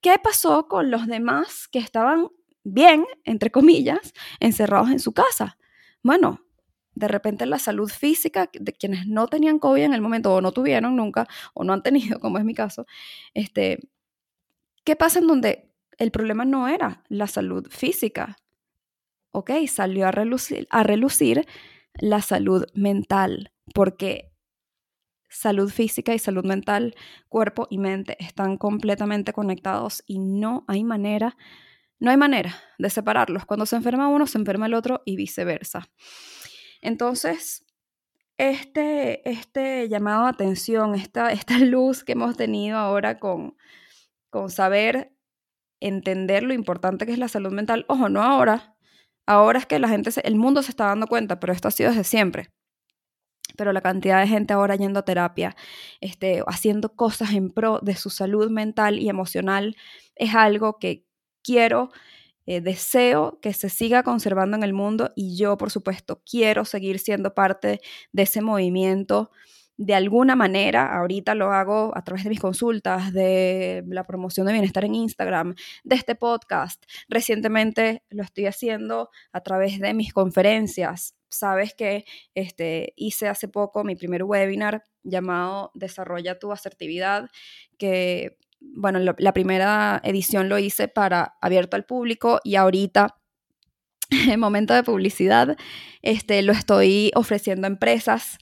qué 0.00 0.16
pasó 0.22 0.68
con 0.68 0.90
los 0.90 1.06
demás 1.06 1.68
que 1.68 1.78
estaban 1.78 2.28
bien, 2.64 3.06
entre 3.24 3.50
comillas, 3.50 4.12
encerrados 4.40 4.90
en 4.90 4.98
su 4.98 5.12
casa. 5.12 5.56
Bueno, 6.02 6.40
de 6.94 7.08
repente 7.08 7.46
la 7.46 7.58
salud 7.58 7.88
física 7.88 8.50
de 8.52 8.72
quienes 8.72 9.06
no 9.06 9.28
tenían 9.28 9.58
COVID 9.58 9.82
en 9.82 9.94
el 9.94 10.00
momento 10.00 10.34
o 10.34 10.40
no 10.40 10.52
tuvieron 10.52 10.96
nunca 10.96 11.28
o 11.54 11.64
no 11.64 11.72
han 11.72 11.82
tenido, 11.82 12.18
como 12.20 12.38
es 12.38 12.44
mi 12.44 12.54
caso, 12.54 12.86
este, 13.34 13.78
¿qué 14.84 14.96
pasa 14.96 15.20
en 15.20 15.28
donde 15.28 15.67
el 15.98 16.10
problema 16.10 16.44
no 16.44 16.68
era 16.68 17.04
la 17.08 17.26
salud 17.26 17.66
física. 17.70 18.38
Ok, 19.32 19.50
salió 19.66 20.06
a 20.06 20.10
relucir, 20.10 21.46
la 21.94 22.22
salud 22.22 22.64
mental, 22.74 23.52
porque 23.74 24.32
salud 25.28 25.70
física 25.70 26.14
y 26.14 26.18
salud 26.18 26.44
mental, 26.44 26.94
cuerpo 27.28 27.66
y 27.68 27.78
mente 27.78 28.16
están 28.20 28.56
completamente 28.56 29.32
conectados 29.32 30.02
y 30.06 30.18
no 30.18 30.64
hay 30.68 30.84
manera, 30.84 31.36
no 31.98 32.10
hay 32.10 32.16
manera 32.16 32.54
de 32.78 32.88
separarlos. 32.88 33.44
Cuando 33.44 33.66
se 33.66 33.76
enferma 33.76 34.08
uno, 34.08 34.26
se 34.26 34.38
enferma 34.38 34.66
el 34.66 34.74
otro 34.74 35.02
y 35.04 35.16
viceversa. 35.16 35.88
Entonces, 36.80 37.66
este, 38.38 39.28
este 39.28 39.88
llamado 39.88 40.26
a 40.26 40.30
atención, 40.30 40.94
esta, 40.94 41.32
esta 41.32 41.58
luz 41.58 42.04
que 42.04 42.12
hemos 42.12 42.36
tenido 42.36 42.78
ahora 42.78 43.18
con, 43.18 43.56
con 44.30 44.48
saber 44.50 45.12
entender 45.80 46.42
lo 46.42 46.54
importante 46.54 47.06
que 47.06 47.12
es 47.12 47.18
la 47.18 47.28
salud 47.28 47.52
mental. 47.52 47.84
Ojo, 47.88 48.08
no 48.08 48.22
ahora. 48.22 48.76
Ahora 49.26 49.58
es 49.58 49.66
que 49.66 49.78
la 49.78 49.88
gente, 49.88 50.10
el 50.24 50.36
mundo 50.36 50.62
se 50.62 50.70
está 50.70 50.86
dando 50.86 51.06
cuenta, 51.06 51.38
pero 51.40 51.52
esto 51.52 51.68
ha 51.68 51.70
sido 51.70 51.90
desde 51.90 52.04
siempre. 52.04 52.50
Pero 53.56 53.72
la 53.72 53.80
cantidad 53.80 54.20
de 54.20 54.28
gente 54.28 54.54
ahora 54.54 54.76
yendo 54.76 55.00
a 55.00 55.04
terapia, 55.04 55.56
este, 56.00 56.42
haciendo 56.46 56.94
cosas 56.94 57.32
en 57.32 57.50
pro 57.50 57.80
de 57.82 57.96
su 57.96 58.10
salud 58.10 58.50
mental 58.50 58.98
y 58.98 59.08
emocional, 59.08 59.76
es 60.14 60.34
algo 60.34 60.78
que 60.78 61.04
quiero, 61.42 61.90
eh, 62.46 62.60
deseo 62.60 63.38
que 63.40 63.52
se 63.52 63.68
siga 63.68 64.02
conservando 64.02 64.56
en 64.56 64.62
el 64.62 64.72
mundo 64.72 65.12
y 65.16 65.36
yo, 65.36 65.58
por 65.58 65.70
supuesto, 65.70 66.22
quiero 66.24 66.64
seguir 66.64 66.98
siendo 66.98 67.34
parte 67.34 67.80
de 68.12 68.22
ese 68.22 68.40
movimiento 68.40 69.30
de 69.78 69.94
alguna 69.94 70.34
manera, 70.34 70.92
ahorita 70.98 71.36
lo 71.36 71.52
hago 71.52 71.96
a 71.96 72.02
través 72.02 72.24
de 72.24 72.30
mis 72.30 72.40
consultas, 72.40 73.12
de 73.12 73.84
la 73.86 74.02
promoción 74.02 74.46
de 74.46 74.52
bienestar 74.52 74.84
en 74.84 74.96
Instagram, 74.96 75.54
de 75.84 75.94
este 75.94 76.16
podcast. 76.16 76.84
Recientemente 77.08 78.02
lo 78.10 78.24
estoy 78.24 78.46
haciendo 78.46 79.10
a 79.32 79.40
través 79.40 79.78
de 79.78 79.94
mis 79.94 80.12
conferencias. 80.12 81.14
Sabes 81.30 81.74
que 81.74 82.04
este, 82.34 82.92
hice 82.96 83.28
hace 83.28 83.46
poco 83.46 83.84
mi 83.84 83.94
primer 83.94 84.24
webinar 84.24 84.82
llamado 85.04 85.70
Desarrolla 85.74 86.40
tu 86.40 86.50
asertividad, 86.50 87.30
que, 87.78 88.36
bueno, 88.60 88.98
la 88.98 89.32
primera 89.32 90.00
edición 90.02 90.48
lo 90.48 90.58
hice 90.58 90.88
para 90.88 91.36
abierto 91.40 91.76
al 91.76 91.84
público 91.84 92.40
y 92.42 92.56
ahorita 92.56 93.16
en 94.10 94.40
momento 94.40 94.74
de 94.74 94.82
publicidad, 94.82 95.56
este, 96.02 96.42
lo 96.42 96.52
estoy 96.52 97.12
ofreciendo 97.14 97.68
a 97.68 97.70
empresas 97.70 98.38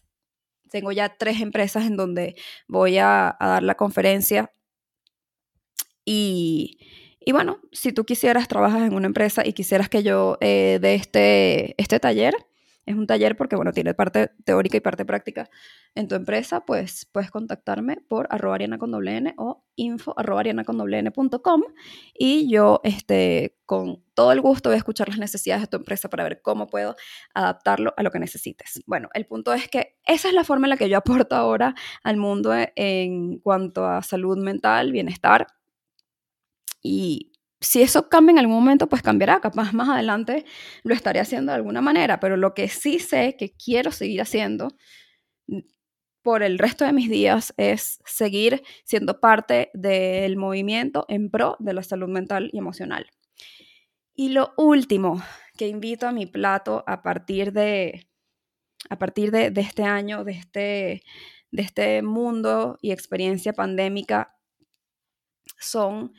tengo 0.71 0.93
ya 0.93 1.17
tres 1.17 1.41
empresas 1.41 1.85
en 1.87 1.97
donde 1.97 2.37
voy 2.69 2.99
a, 2.99 3.37
dar 3.41 3.63
la 3.63 3.75
conferencia. 3.75 4.53
Y, 6.05 6.79
bueno, 7.33 7.61
si 7.73 7.93
tú 7.93 8.05
quisieras, 8.05 8.49
trabajas 8.49 8.83
en 8.83 8.95
una 8.95 9.07
empresa 9.07 9.47
y 9.47 9.53
quisieras 9.53 9.89
que 9.89 10.03
yo 10.03 10.39
eh, 10.41 10.79
dé 10.81 10.95
este, 10.95 11.75
este 11.81 11.99
taller, 11.99 12.35
es 12.87 12.95
un 12.95 13.07
taller 13.07 13.37
porque, 13.37 13.57
bueno, 13.57 13.73
tiene 13.73 13.95
parte 13.95 14.31
teórica 14.45 14.77
y 14.77 14.81
parte 14.81 15.05
práctica 15.05 15.51
en 15.95 16.09
tu 16.09 16.15
empresa, 16.15 16.65
pues 16.65 17.07
puedes 17.11 17.31
contactarme 17.31 17.99
por 18.09 18.29
arroba 18.31 18.59
con 18.79 18.93
doble 18.93 19.17
n 19.17 19.35
o 19.37 19.65
info 19.75 20.15
arroba 20.17 20.45
con 20.65 20.79
doble 20.79 21.03
y 22.15 22.51
yo, 22.51 22.81
este, 22.85 23.57
con 23.67 24.05
todo 24.15 24.33
el 24.33 24.41
gusto 24.41 24.71
voy 24.71 24.75
a 24.75 24.79
escuchar 24.79 25.09
las 25.09 25.19
necesidades 25.19 25.63
de 25.63 25.69
tu 25.69 25.77
empresa 25.77 26.09
para 26.09 26.25
ver 26.25 26.41
cómo 26.41 26.69
puedo 26.69 26.95
adaptarlo 27.35 27.93
a 27.97 28.03
lo 28.03 28.11
que 28.11 28.21
necesites. 28.21 28.83
Bueno, 28.87 29.09
el 29.15 29.27
punto 29.27 29.53
es 29.53 29.69
que 29.69 29.97
esa 30.07 30.29
es 30.29 30.35
la 30.35 30.45
forma 30.45 30.67
en 30.67 30.71
la 30.71 30.77
que 30.77 30.89
yo 30.89 30.97
aporto 30.97 31.35
ahora 31.35 31.75
al 32.05 32.17
mundo 32.17 32.53
en 32.77 33.39
cuanto 33.41 33.87
a 33.87 34.03
salud 34.03 34.39
mental, 34.39 34.93
bienestar 34.93 35.49
y 36.83 37.33
si 37.67 37.83
eso 37.83 38.09
cambia 38.09 38.31
en 38.31 38.39
algún 38.39 38.55
momento, 38.55 38.89
pues 38.89 39.03
cambiará. 39.03 39.41
Capaz 39.41 39.73
más 39.73 39.89
adelante 39.89 40.45
lo 40.85 40.95
estaré 40.95 41.19
haciendo 41.19 41.51
de 41.51 41.57
alguna 41.57 41.81
manera, 41.81 42.21
pero 42.21 42.37
lo 42.37 42.55
que 42.55 42.69
sí 42.69 43.01
sé 43.01 43.35
que 43.37 43.55
quiero 43.57 43.91
seguir 43.91 44.23
haciendo 44.23 44.77
por 46.23 46.45
el 46.45 46.61
resto 46.61 46.85
de 46.85 46.93
mis 46.93 47.11
días 47.11 47.53
es 47.57 47.99
seguir 48.05 48.63
siendo 48.85 49.19
parte 49.19 49.71
del 49.75 50.37
movimiento 50.37 51.07
en 51.09 51.29
pro 51.29 51.57
de 51.59 51.73
la 51.73 51.83
salud 51.83 52.09
mental 52.09 52.51
y 52.53 52.59
emocional. 52.59 53.11
Y 54.15 54.29
lo 54.29 54.55
último 54.57 55.21
que 55.57 55.67
invito 55.67 56.07
a 56.07 56.13
mi 56.13 56.27
plato 56.27 56.85
a 56.87 57.03
partir 57.03 57.53
de, 57.53 58.07
a 58.89 58.97
partir 58.97 59.33
de, 59.33 59.51
de 59.51 59.61
este 59.61 59.83
año, 59.83 60.23
de 60.23 60.33
este, 60.33 61.03
de 61.51 61.63
este 61.63 62.03
mundo 62.03 62.79
y 62.81 62.93
experiencia 62.93 63.53
pandémica, 63.53 64.37
son 65.59 66.13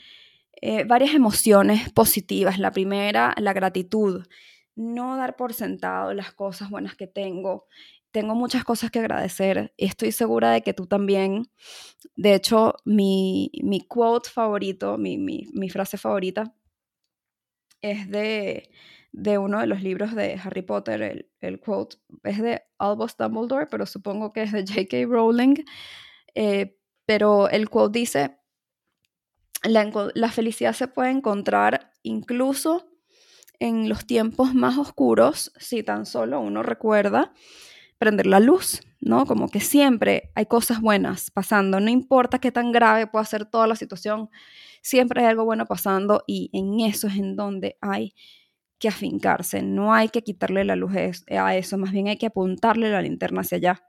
eh, 0.61 0.83
varias 0.85 1.13
emociones 1.13 1.91
positivas. 1.91 2.59
La 2.59 2.71
primera, 2.71 3.33
la 3.37 3.53
gratitud. 3.53 4.25
No 4.75 5.17
dar 5.17 5.35
por 5.35 5.53
sentado 5.53 6.13
las 6.13 6.33
cosas 6.33 6.69
buenas 6.69 6.95
que 6.95 7.07
tengo. 7.07 7.67
Tengo 8.11 8.35
muchas 8.35 8.63
cosas 8.63 8.89
que 8.89 8.99
agradecer 8.99 9.73
estoy 9.77 10.11
segura 10.11 10.51
de 10.51 10.61
que 10.61 10.73
tú 10.73 10.87
también. 10.87 11.49
De 12.15 12.33
hecho, 12.33 12.75
mi, 12.85 13.51
mi 13.63 13.81
quote 13.81 14.29
favorito, 14.29 14.97
mi, 14.97 15.17
mi, 15.17 15.69
frase 15.69 15.97
favorita, 15.97 16.53
es 17.81 18.09
de, 18.09 18.69
de, 19.11 19.37
uno 19.37 19.59
de 19.59 19.67
los 19.67 19.83
libros 19.83 20.15
de 20.15 20.39
Harry 20.43 20.61
Potter. 20.63 21.01
El, 21.01 21.29
el, 21.41 21.59
quote 21.59 21.97
es 22.23 22.41
de 22.41 22.63
Albus 22.79 23.17
Dumbledore, 23.17 23.67
pero 23.67 23.85
supongo 23.85 24.33
que 24.33 24.43
es 24.43 24.51
de 24.51 24.65
J.K. 24.65 25.05
Rowling. 25.07 25.55
Eh, 26.33 26.77
pero 27.05 27.49
el 27.49 27.69
quote 27.69 27.99
dice, 27.99 28.36
la, 29.63 30.31
felicidad 30.31 30.73
se 30.73 30.87
puede 30.87 31.11
encontrar 31.11 31.91
incluso 32.03 32.87
en 33.59 33.89
los 33.89 34.05
tiempos 34.05 34.53
más 34.53 34.77
oscuros 34.77 35.51
si 35.57 35.83
tan 35.83 36.05
solo 36.05 36.39
uno 36.39 36.61
recuerda 36.61 37.33
prender 37.97 38.27
la 38.27 38.39
luz, 38.39 38.81
¿no? 38.99 39.25
Como 39.25 39.49
que 39.49 39.59
siempre 39.59 40.31
hay 40.35 40.45
cosas 40.45 40.81
buenas 40.81 41.31
pasando, 41.31 41.79
no 41.79 41.89
importa 41.89 42.39
qué 42.39 42.51
tan 42.51 42.71
grave 42.71 43.07
pueda 43.07 43.25
ser 43.25 43.45
toda 43.45 43.65
la 43.65 43.75
situación, 43.75 44.29
siempre 44.81 45.21
hay 45.21 45.27
algo 45.27 45.45
bueno 45.45 45.65
pasando 45.65 46.23
y 46.27 46.51
en 46.53 46.79
eso 46.79 47.07
es 47.07 47.15
en 47.15 47.35
donde 47.35 47.77
hay 47.81 48.13
que 48.77 48.89
afincarse, 48.89 49.63
no 49.63 49.93
hay 49.93 50.09
que 50.09 50.21
quitarle 50.21 50.63
la 50.63 50.75
luz 50.75 50.91
a 50.95 51.55
eso, 51.55 51.77
más 51.79 51.91
bien 51.91 52.07
hay 52.07 52.17
que 52.17 52.27
apuntarle 52.27 52.91
la 52.91 53.01
linterna 53.01 53.41
hacia 53.41 53.57
allá. 53.57 53.83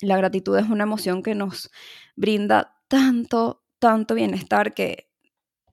La 0.00 0.16
gratitud 0.16 0.58
es 0.58 0.68
una 0.68 0.82
emoción 0.82 1.22
que 1.22 1.36
nos 1.36 1.70
brinda 2.16 2.80
tanto, 2.88 3.61
tanto 3.82 4.14
bienestar 4.14 4.74
que 4.74 5.08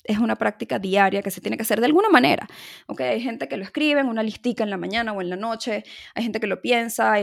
es 0.03 0.17
una 0.17 0.35
práctica 0.35 0.79
diaria 0.79 1.21
que 1.21 1.29
se 1.29 1.41
tiene 1.41 1.57
que 1.57 1.61
hacer 1.61 1.79
de 1.79 1.85
alguna 1.85 2.09
manera. 2.09 2.47
¿okay? 2.87 3.09
Hay 3.09 3.21
gente 3.21 3.47
que 3.47 3.55
lo 3.55 3.63
escribe 3.63 3.99
en 3.99 4.07
una 4.07 4.23
listica 4.23 4.63
en 4.63 4.71
la 4.71 4.77
mañana 4.77 5.13
o 5.13 5.21
en 5.21 5.29
la 5.29 5.35
noche, 5.35 5.83
hay 6.15 6.23
gente 6.23 6.39
que 6.39 6.47
lo 6.47 6.59
piensa, 6.59 7.13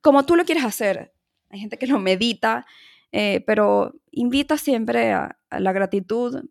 como 0.00 0.24
tú 0.24 0.34
lo 0.34 0.46
quieres 0.46 0.64
hacer. 0.64 1.12
Hay 1.50 1.60
gente 1.60 1.76
que 1.76 1.86
lo 1.86 1.98
medita, 1.98 2.64
eh, 3.12 3.44
pero 3.46 4.00
invita 4.10 4.56
siempre 4.56 5.12
a, 5.12 5.38
la 5.50 5.72
gratitud 5.72 6.42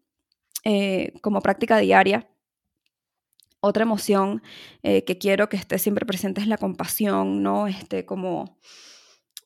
eh, 0.64 1.14
como 1.22 1.42
práctica 1.42 1.80
diaria. 1.80 2.30
Otra 3.60 3.82
emoción 3.82 4.44
eh, 4.84 5.04
que 5.04 5.18
quiero 5.18 5.50
que 5.50 5.58
esté 5.58 5.80
siempre 5.80 6.06
presente 6.06 6.42
es 6.42 6.48
la 6.48 6.58
compasión, 6.58 7.42
¿no? 7.42 7.66
Este, 7.66 8.06
como 8.06 8.60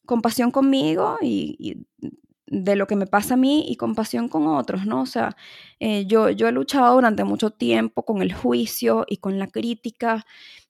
compasión 0.06 0.52
conmigo 0.52 1.18
y 1.22 1.86
de 2.52 2.76
lo 2.76 2.86
que 2.86 2.98
me 2.98 3.08
pasa 3.08 3.36
a 3.36 3.38
mí 3.38 3.64
y 3.70 3.78
compasión 3.78 4.28
con 4.28 4.46
otros, 4.46 4.86
¿no? 4.86 5.04
O 5.04 5.06
sea, 5.06 5.38
eh, 5.80 6.06
yo, 6.06 6.30
yo 6.30 6.50
he 6.50 6.52
luchado 6.52 6.96
durante 6.96 7.24
mucho 7.24 7.50
tiempo 7.52 8.04
con 8.04 8.22
el 8.22 8.34
juicio 8.34 9.06
y 9.08 9.18
con 9.18 9.40
la 9.40 9.48
crítica 9.48 10.26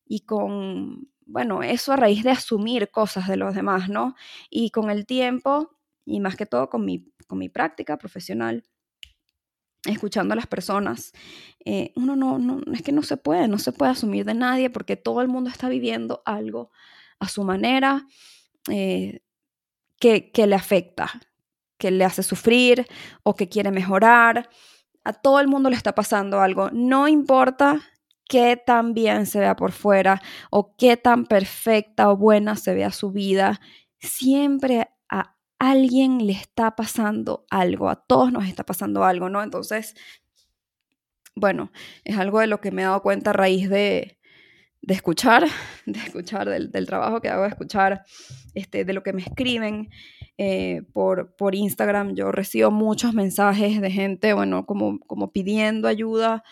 y 0.05 0.19
con, 0.21 1.09
bueno, 1.25 1.63
eso 1.63 1.91
a 1.91 1.95
raíz 1.95 2.23
de 2.23 2.29
asumir 2.29 2.91
cosas 2.91 3.27
de 3.27 3.35
los 3.35 3.55
demás, 3.55 3.89
¿no? 3.89 4.15
Y 4.51 4.69
con 4.69 4.91
el 4.91 5.07
tiempo, 5.07 5.71
y 6.05 6.19
más 6.19 6.35
que 6.35 6.45
todo 6.45 6.69
con 6.69 6.85
mi, 6.85 7.11
con 7.25 7.39
mi 7.39 7.49
práctica 7.49 7.97
profesional, 7.97 8.63
escuchando 9.85 10.33
a 10.33 10.35
las 10.35 10.45
personas, 10.45 11.13
eh, 11.65 11.93
uno 11.95 12.15
no, 12.15 12.37
no, 12.37 12.61
es 12.73 12.83
que 12.83 12.91
no 12.91 13.01
se 13.01 13.17
puede, 13.17 13.47
no 13.47 13.57
se 13.57 13.71
puede 13.71 13.93
asumir 13.93 14.23
de 14.25 14.35
nadie 14.35 14.69
porque 14.69 14.97
todo 14.97 15.21
el 15.23 15.29
mundo 15.29 15.49
está 15.49 15.67
viviendo 15.67 16.21
algo 16.25 16.69
a 17.17 17.27
su 17.27 17.43
manera 17.43 18.05
eh, 18.69 19.21
que, 19.97 20.31
que 20.31 20.45
le 20.45 20.53
afecta, 20.55 21.09
que 21.81 21.89
le 21.89 22.05
hace 22.05 22.21
sufrir 22.21 22.85
o 23.23 23.35
que 23.35 23.49
quiere 23.49 23.71
mejorar. 23.71 24.47
A 25.03 25.13
todo 25.13 25.39
el 25.39 25.47
mundo 25.47 25.71
le 25.71 25.75
está 25.75 25.95
pasando 25.95 26.39
algo. 26.39 26.69
No 26.71 27.07
importa 27.07 27.81
qué 28.29 28.55
tan 28.55 28.93
bien 28.93 29.25
se 29.25 29.39
vea 29.39 29.55
por 29.55 29.71
fuera 29.71 30.21
o 30.51 30.75
qué 30.77 30.95
tan 30.95 31.25
perfecta 31.25 32.11
o 32.11 32.17
buena 32.17 32.55
se 32.55 32.75
vea 32.75 32.91
su 32.91 33.11
vida, 33.11 33.59
siempre 33.99 34.89
a 35.09 35.35
alguien 35.57 36.27
le 36.27 36.33
está 36.33 36.75
pasando 36.75 37.45
algo, 37.49 37.89
a 37.89 37.95
todos 37.95 38.31
nos 38.31 38.45
está 38.45 38.63
pasando 38.63 39.03
algo, 39.03 39.27
¿no? 39.27 39.41
Entonces, 39.41 39.95
bueno, 41.35 41.71
es 42.03 42.17
algo 42.17 42.39
de 42.39 42.47
lo 42.47 42.61
que 42.61 42.71
me 42.71 42.83
he 42.83 42.85
dado 42.85 43.01
cuenta 43.01 43.31
a 43.31 43.33
raíz 43.33 43.69
de, 43.69 44.19
de 44.81 44.93
escuchar, 44.93 45.45
de 45.85 45.99
escuchar 45.99 46.49
del, 46.49 46.71
del, 46.71 46.85
trabajo 46.85 47.21
que 47.21 47.29
hago, 47.29 47.43
de 47.43 47.49
escuchar 47.49 48.03
este, 48.53 48.85
de 48.85 48.93
lo 48.93 49.03
que 49.03 49.13
me 49.13 49.21
escriben 49.21 49.89
eh, 50.37 50.81
por, 50.93 51.35
por 51.35 51.55
Instagram. 51.55 52.15
Yo 52.15 52.31
recibo 52.31 52.71
muchos 52.71 53.13
mensajes 53.13 53.79
de 53.79 53.91
gente, 53.91 54.33
bueno, 54.33 54.65
como, 54.65 54.99
como 55.01 55.31
pidiendo 55.31 55.87
ayuda 55.87 56.43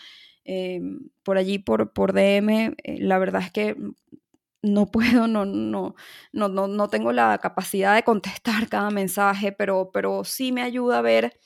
eh, 0.44 0.80
por 1.22 1.38
allí, 1.38 1.58
por, 1.58 1.92
por 1.92 2.12
DM. 2.12 2.76
Eh, 2.82 2.98
la 3.00 3.18
verdad 3.18 3.42
es 3.42 3.50
que 3.50 3.76
no 4.62 4.86
puedo, 4.86 5.26
no, 5.26 5.44
no, 5.44 5.94
no, 6.32 6.48
no, 6.48 6.68
no 6.68 6.88
tengo 6.88 7.12
la 7.12 7.38
capacidad 7.38 7.94
de 7.94 8.02
contestar 8.02 8.68
cada 8.70 8.90
mensaje, 8.90 9.52
pero, 9.52 9.90
pero 9.92 10.24
sí 10.24 10.52
me 10.52 10.62
ayuda 10.62 10.98
a 10.98 11.02
ver 11.02 11.38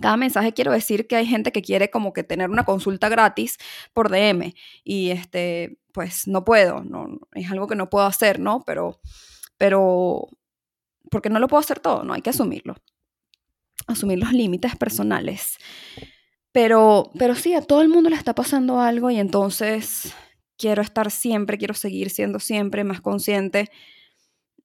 cada 0.00 0.16
mensaje 0.16 0.52
quiero 0.52 0.72
decir 0.72 1.06
que 1.06 1.16
hay 1.16 1.26
gente 1.26 1.52
que 1.52 1.62
quiere 1.62 1.90
como 1.90 2.12
que 2.12 2.24
tener 2.24 2.50
una 2.50 2.64
consulta 2.64 3.08
gratis 3.08 3.58
por 3.92 4.10
DM 4.10 4.54
y 4.84 5.10
este, 5.10 5.78
pues 5.92 6.26
no 6.28 6.44
puedo, 6.44 6.82
no, 6.84 7.18
es 7.32 7.50
algo 7.50 7.66
que 7.66 7.76
no 7.76 7.88
puedo 7.88 8.06
hacer, 8.06 8.40
¿no? 8.40 8.62
Pero, 8.64 9.00
pero, 9.58 10.28
porque 11.10 11.30
no 11.30 11.38
lo 11.38 11.48
puedo 11.48 11.60
hacer 11.60 11.80
todo, 11.80 12.04
no 12.04 12.14
hay 12.14 12.22
que 12.22 12.30
asumirlo, 12.30 12.76
asumir 13.86 14.18
los 14.18 14.32
límites 14.32 14.76
personales. 14.76 15.56
Pero, 16.52 17.10
pero 17.18 17.34
sí, 17.34 17.54
a 17.54 17.62
todo 17.62 17.82
el 17.82 17.88
mundo 17.88 18.08
le 18.10 18.16
está 18.16 18.34
pasando 18.34 18.80
algo 18.80 19.10
y 19.10 19.18
entonces 19.18 20.14
quiero 20.56 20.82
estar 20.82 21.10
siempre, 21.10 21.58
quiero 21.58 21.74
seguir 21.74 22.10
siendo 22.10 22.40
siempre 22.40 22.82
más 22.84 23.00
consciente 23.00 23.70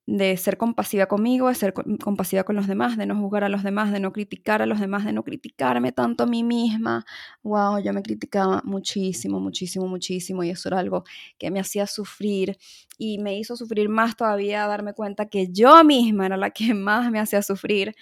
de 0.08 0.36
ser 0.36 0.58
compasiva 0.58 1.06
conmigo, 1.06 1.48
de 1.48 1.56
ser 1.56 1.74
compasiva 1.74 2.44
con 2.44 2.56
los 2.56 2.68
demás, 2.68 2.98
de 2.98 3.06
no 3.06 3.16
juzgar 3.16 3.44
a 3.44 3.50
los 3.50 3.64
demás, 3.64 3.92
de 3.92 4.00
no 4.00 4.12
criticar 4.12 4.62
a 4.62 4.66
los 4.66 4.80
demás, 4.80 5.06
de 5.06 5.14
no 5.14 5.24
criticarme 5.24 5.92
tanto 5.92 6.24
a 6.24 6.28
mí 6.28 6.44
misma. 6.44 7.06
Wow, 7.44 7.80
yo 7.80 7.94
me 7.94 8.02
criticaba 8.02 8.62
muchísimo, 8.66 9.40
muchísimo, 9.40 9.88
muchísimo 9.88 10.44
y 10.44 10.50
eso 10.50 10.70
era 10.70 10.80
algo 10.80 11.04
que 11.38 11.52
me 11.52 11.60
hacía 11.60 11.88
sufrir 11.88 12.58
y 12.98 13.20
me 13.20 13.38
hizo 13.38 13.56
sufrir 13.56 13.90
más 13.90 14.16
todavía 14.16 14.66
darme 14.68 14.94
cuenta 14.94 15.30
que 15.30 15.52
yo 15.52 15.84
misma 15.84 16.26
era 16.26 16.38
la 16.38 16.50
que 16.50 16.74
más 16.74 17.12
me 17.12 17.20
hacía 17.20 17.42
sufrir. 17.42 17.96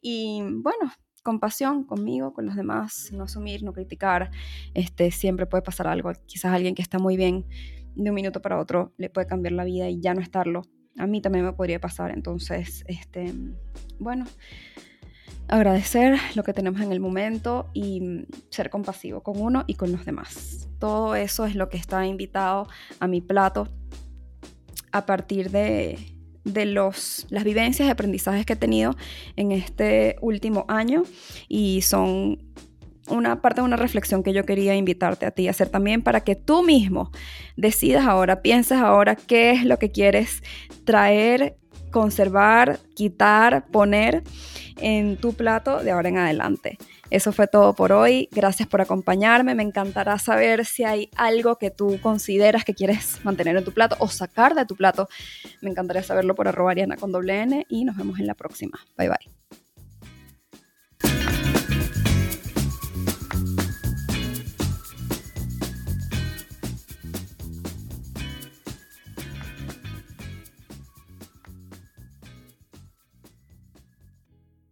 Y 0.00 0.42
bueno, 0.42 0.92
compasión 1.22 1.84
conmigo, 1.84 2.32
con 2.32 2.46
los 2.46 2.54
demás, 2.54 3.10
no 3.12 3.24
asumir, 3.24 3.62
no 3.64 3.72
criticar. 3.72 4.30
Este, 4.74 5.10
siempre 5.10 5.46
puede 5.46 5.62
pasar 5.62 5.88
algo. 5.88 6.12
Quizás 6.26 6.52
alguien 6.52 6.74
que 6.74 6.82
está 6.82 6.98
muy 6.98 7.16
bien 7.16 7.46
de 7.96 8.10
un 8.10 8.14
minuto 8.14 8.42
para 8.42 8.60
otro 8.60 8.92
le 8.98 9.10
puede 9.10 9.26
cambiar 9.26 9.54
la 9.54 9.64
vida 9.64 9.88
y 9.88 10.00
ya 10.00 10.14
no 10.14 10.20
estarlo 10.20 10.62
a 10.98 11.06
mí 11.06 11.20
también 11.20 11.44
me 11.44 11.52
podría 11.52 11.80
pasar. 11.80 12.10
Entonces, 12.10 12.84
este, 12.88 13.32
bueno, 13.98 14.24
agradecer 15.48 16.18
lo 16.34 16.42
que 16.42 16.52
tenemos 16.52 16.80
en 16.80 16.92
el 16.92 17.00
momento 17.00 17.68
y 17.72 18.26
ser 18.50 18.70
compasivo 18.70 19.22
con 19.22 19.40
uno 19.40 19.64
y 19.66 19.74
con 19.74 19.92
los 19.92 20.04
demás. 20.04 20.68
Todo 20.78 21.14
eso 21.14 21.46
es 21.46 21.54
lo 21.54 21.68
que 21.68 21.76
está 21.76 22.06
invitado 22.06 22.68
a 23.00 23.06
mi 23.06 23.20
plato 23.20 23.68
a 24.92 25.06
partir 25.06 25.50
de, 25.50 25.98
de 26.44 26.64
los, 26.64 27.26
las 27.28 27.44
vivencias 27.44 27.86
y 27.86 27.90
aprendizajes 27.90 28.46
que 28.46 28.54
he 28.54 28.56
tenido 28.56 28.96
en 29.36 29.52
este 29.52 30.16
último 30.20 30.64
año 30.68 31.02
y 31.48 31.82
son 31.82 32.38
una 33.08 33.40
parte 33.40 33.60
de 33.60 33.66
una 33.66 33.76
reflexión 33.76 34.22
que 34.22 34.32
yo 34.32 34.44
quería 34.44 34.74
invitarte 34.74 35.26
a 35.26 35.30
ti 35.30 35.48
a 35.48 35.50
hacer 35.50 35.68
también 35.68 36.02
para 36.02 36.20
que 36.20 36.34
tú 36.34 36.62
mismo 36.62 37.10
decidas 37.56 38.06
ahora, 38.06 38.42
pienses 38.42 38.78
ahora 38.78 39.16
qué 39.16 39.52
es 39.52 39.64
lo 39.64 39.78
que 39.78 39.90
quieres 39.90 40.42
traer, 40.84 41.56
conservar, 41.90 42.78
quitar, 42.94 43.66
poner 43.66 44.22
en 44.80 45.16
tu 45.16 45.32
plato 45.32 45.82
de 45.82 45.90
ahora 45.90 46.08
en 46.08 46.18
adelante. 46.18 46.78
Eso 47.10 47.32
fue 47.32 47.46
todo 47.46 47.74
por 47.74 47.92
hoy. 47.92 48.28
Gracias 48.32 48.68
por 48.68 48.80
acompañarme. 48.80 49.54
Me 49.54 49.62
encantará 49.62 50.18
saber 50.18 50.64
si 50.64 50.84
hay 50.84 51.08
algo 51.16 51.56
que 51.56 51.70
tú 51.70 51.98
consideras 52.02 52.64
que 52.64 52.74
quieres 52.74 53.24
mantener 53.24 53.56
en 53.56 53.64
tu 53.64 53.72
plato 53.72 53.96
o 54.00 54.08
sacar 54.08 54.54
de 54.54 54.66
tu 54.66 54.76
plato. 54.76 55.08
Me 55.60 55.70
encantaría 55.70 56.02
saberlo 56.02 56.34
por 56.34 56.48
arroba 56.48 56.74
con 56.98 57.12
doble 57.12 57.40
N 57.42 57.66
y 57.68 57.84
nos 57.84 57.96
vemos 57.96 58.18
en 58.18 58.26
la 58.26 58.34
próxima. 58.34 58.78
Bye 58.96 59.08
bye. 59.08 59.35